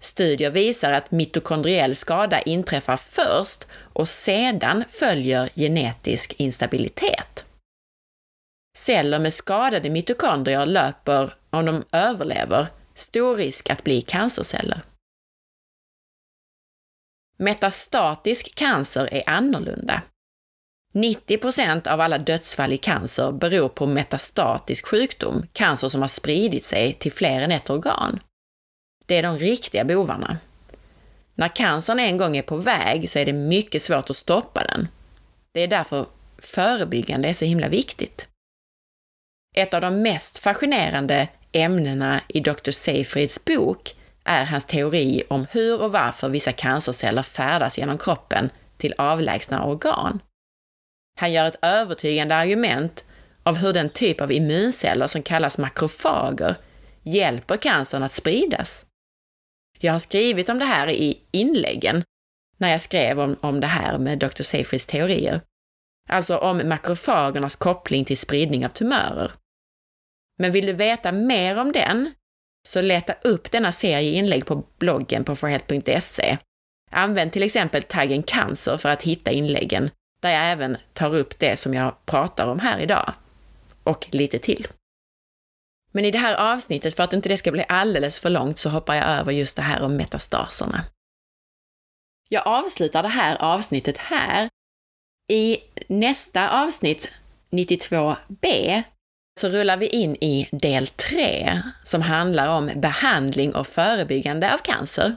Studier 0.00 0.50
visar 0.50 0.92
att 0.92 1.10
mitokondriell 1.10 1.96
skada 1.96 2.42
inträffar 2.42 2.96
först 2.96 3.66
och 3.92 4.08
sedan 4.08 4.84
följer 4.88 5.48
genetisk 5.54 6.34
instabilitet. 6.38 7.44
Celler 8.76 9.18
med 9.18 9.32
skadade 9.32 9.90
mitokondrier 9.90 10.66
löper, 10.66 11.34
om 11.50 11.66
de 11.66 11.82
överlever, 11.92 12.66
stor 12.98 13.36
risk 13.36 13.70
att 13.70 13.84
bli 13.84 14.02
cancerceller. 14.02 14.82
Metastatisk 17.38 18.54
cancer 18.54 19.08
är 19.14 19.30
annorlunda. 19.30 20.02
90% 20.94 21.88
av 21.88 22.00
alla 22.00 22.18
dödsfall 22.18 22.72
i 22.72 22.78
cancer 22.78 23.32
beror 23.32 23.68
på 23.68 23.86
metastatisk 23.86 24.86
sjukdom, 24.86 25.46
cancer 25.52 25.88
som 25.88 26.00
har 26.00 26.08
spridit 26.08 26.64
sig 26.64 26.92
till 26.92 27.12
fler 27.12 27.40
än 27.40 27.52
ett 27.52 27.70
organ. 27.70 28.20
Det 29.06 29.16
är 29.16 29.22
de 29.22 29.38
riktiga 29.38 29.84
bovarna. 29.84 30.38
När 31.34 31.56
cancern 31.56 32.00
en 32.00 32.16
gång 32.16 32.36
är 32.36 32.42
på 32.42 32.56
väg 32.56 33.10
så 33.10 33.18
är 33.18 33.26
det 33.26 33.32
mycket 33.32 33.82
svårt 33.82 34.10
att 34.10 34.16
stoppa 34.16 34.64
den. 34.64 34.88
Det 35.52 35.60
är 35.60 35.68
därför 35.68 36.06
förebyggande 36.38 37.28
är 37.28 37.32
så 37.32 37.44
himla 37.44 37.68
viktigt. 37.68 38.28
Ett 39.56 39.74
av 39.74 39.80
de 39.80 40.02
mest 40.02 40.38
fascinerande 40.38 41.28
ämnena 41.52 42.20
i 42.28 42.40
Dr. 42.40 42.70
Seyfrieds 42.70 43.44
bok 43.44 43.94
är 44.24 44.44
hans 44.44 44.64
teori 44.64 45.22
om 45.30 45.46
hur 45.50 45.82
och 45.82 45.92
varför 45.92 46.28
vissa 46.28 46.52
cancerceller 46.52 47.22
färdas 47.22 47.78
genom 47.78 47.98
kroppen 47.98 48.50
till 48.76 48.94
avlägsna 48.98 49.64
organ. 49.64 50.20
Han 51.18 51.32
gör 51.32 51.46
ett 51.46 51.58
övertygande 51.62 52.36
argument 52.36 53.04
av 53.42 53.56
hur 53.56 53.72
den 53.72 53.90
typ 53.90 54.20
av 54.20 54.32
immunceller 54.32 55.06
som 55.06 55.22
kallas 55.22 55.58
makrofager 55.58 56.56
hjälper 57.02 57.56
cancern 57.56 58.02
att 58.02 58.12
spridas. 58.12 58.86
Jag 59.78 59.92
har 59.92 59.98
skrivit 59.98 60.48
om 60.48 60.58
det 60.58 60.64
här 60.64 60.88
i 60.88 61.20
inläggen 61.30 62.02
när 62.56 62.70
jag 62.70 62.80
skrev 62.80 63.20
om, 63.20 63.36
om 63.40 63.60
det 63.60 63.66
här 63.66 63.98
med 63.98 64.18
Dr. 64.18 64.42
Seyfrieds 64.42 64.86
teorier. 64.86 65.40
alltså 66.08 66.36
om 66.38 66.68
makrofagernas 66.68 67.56
koppling 67.56 68.04
till 68.04 68.18
spridning 68.18 68.66
av 68.66 68.70
tumörer. 68.70 69.32
Men 70.38 70.52
vill 70.52 70.66
du 70.66 70.72
veta 70.72 71.12
mer 71.12 71.58
om 71.58 71.72
den, 71.72 72.14
så 72.68 72.80
leta 72.80 73.12
upp 73.12 73.50
denna 73.50 73.72
serie 73.72 74.12
inlägg 74.12 74.46
på 74.46 74.64
bloggen 74.78 75.24
på 75.24 75.36
forhealth.se. 75.36 76.38
Använd 76.90 77.32
till 77.32 77.42
exempel 77.42 77.82
taggen 77.82 78.22
cancer 78.22 78.76
för 78.76 78.88
att 78.88 79.02
hitta 79.02 79.30
inläggen, 79.30 79.90
där 80.20 80.30
jag 80.30 80.50
även 80.50 80.76
tar 80.92 81.14
upp 81.14 81.38
det 81.38 81.56
som 81.56 81.74
jag 81.74 82.06
pratar 82.06 82.46
om 82.46 82.58
här 82.58 82.78
idag. 82.78 83.12
Och 83.82 84.06
lite 84.10 84.38
till. 84.38 84.66
Men 85.92 86.04
i 86.04 86.10
det 86.10 86.18
här 86.18 86.52
avsnittet, 86.52 86.96
för 86.96 87.02
att 87.02 87.12
inte 87.12 87.28
det 87.28 87.36
ska 87.36 87.52
bli 87.52 87.64
alldeles 87.68 88.20
för 88.20 88.30
långt, 88.30 88.58
så 88.58 88.70
hoppar 88.70 88.94
jag 88.94 89.04
över 89.06 89.32
just 89.32 89.56
det 89.56 89.62
här 89.62 89.82
om 89.82 89.96
metastaserna. 89.96 90.84
Jag 92.28 92.46
avslutar 92.46 93.02
det 93.02 93.08
här 93.08 93.36
avsnittet 93.36 93.98
här. 93.98 94.48
I 95.30 95.58
nästa 95.86 96.62
avsnitt, 96.62 97.10
92b, 97.50 98.82
så 99.38 99.48
rullar 99.48 99.76
vi 99.76 99.86
in 99.86 100.16
i 100.16 100.48
del 100.52 100.86
3 100.86 101.62
som 101.82 102.02
handlar 102.02 102.48
om 102.48 102.70
behandling 102.76 103.54
och 103.54 103.66
förebyggande 103.66 104.54
av 104.54 104.58
cancer. 104.58 105.14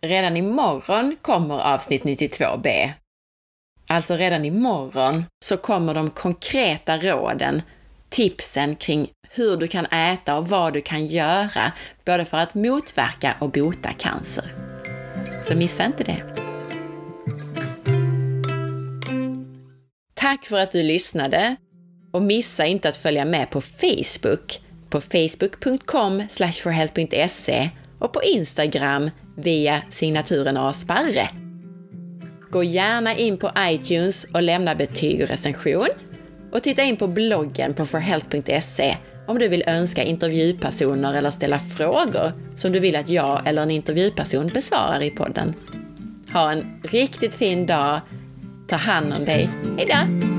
Redan 0.00 0.36
imorgon 0.36 1.16
kommer 1.22 1.58
avsnitt 1.58 2.02
92b. 2.02 2.92
Alltså 3.88 4.16
redan 4.16 4.44
imorgon 4.44 5.24
så 5.44 5.56
kommer 5.56 5.94
de 5.94 6.10
konkreta 6.10 6.98
råden, 6.98 7.62
tipsen 8.08 8.76
kring 8.76 9.10
hur 9.30 9.56
du 9.56 9.68
kan 9.68 9.86
äta 9.86 10.36
och 10.36 10.48
vad 10.48 10.72
du 10.72 10.80
kan 10.80 11.06
göra, 11.06 11.72
både 12.04 12.24
för 12.24 12.36
att 12.36 12.54
motverka 12.54 13.36
och 13.40 13.50
bota 13.50 13.92
cancer. 13.92 14.44
Så 15.44 15.54
missa 15.54 15.84
inte 15.84 16.04
det! 16.04 16.22
Tack 20.14 20.44
för 20.44 20.56
att 20.56 20.72
du 20.72 20.82
lyssnade! 20.82 21.56
Och 22.12 22.22
missa 22.22 22.66
inte 22.66 22.88
att 22.88 22.96
följa 22.96 23.24
med 23.24 23.50
på 23.50 23.60
Facebook, 23.60 24.60
på 24.90 25.00
facebook.com 25.00 26.22
forhealth.se 26.62 27.70
och 27.98 28.12
på 28.12 28.22
Instagram 28.22 29.10
via 29.36 29.82
signaturen 29.90 30.56
asparre. 30.56 31.28
Gå 32.50 32.64
gärna 32.64 33.16
in 33.16 33.36
på 33.36 33.50
iTunes 33.58 34.24
och 34.24 34.42
lämna 34.42 34.74
betyg 34.74 35.22
och 35.22 35.28
recension. 35.28 35.88
Och 36.52 36.62
titta 36.62 36.82
in 36.82 36.96
på 36.96 37.06
bloggen 37.06 37.74
på 37.74 37.86
forhealth.se 37.86 38.96
om 39.26 39.38
du 39.38 39.48
vill 39.48 39.64
önska 39.66 40.02
intervjupersoner 40.02 41.14
eller 41.14 41.30
ställa 41.30 41.58
frågor 41.58 42.32
som 42.56 42.72
du 42.72 42.80
vill 42.80 42.96
att 42.96 43.08
jag 43.08 43.42
eller 43.46 43.62
en 43.62 43.70
intervjuperson 43.70 44.46
besvarar 44.46 45.02
i 45.02 45.10
podden. 45.10 45.54
Ha 46.32 46.52
en 46.52 46.80
riktigt 46.82 47.34
fin 47.34 47.66
dag. 47.66 48.00
Ta 48.68 48.76
hand 48.76 49.12
om 49.12 49.24
dig. 49.24 49.48
Hejdå! 49.76 50.31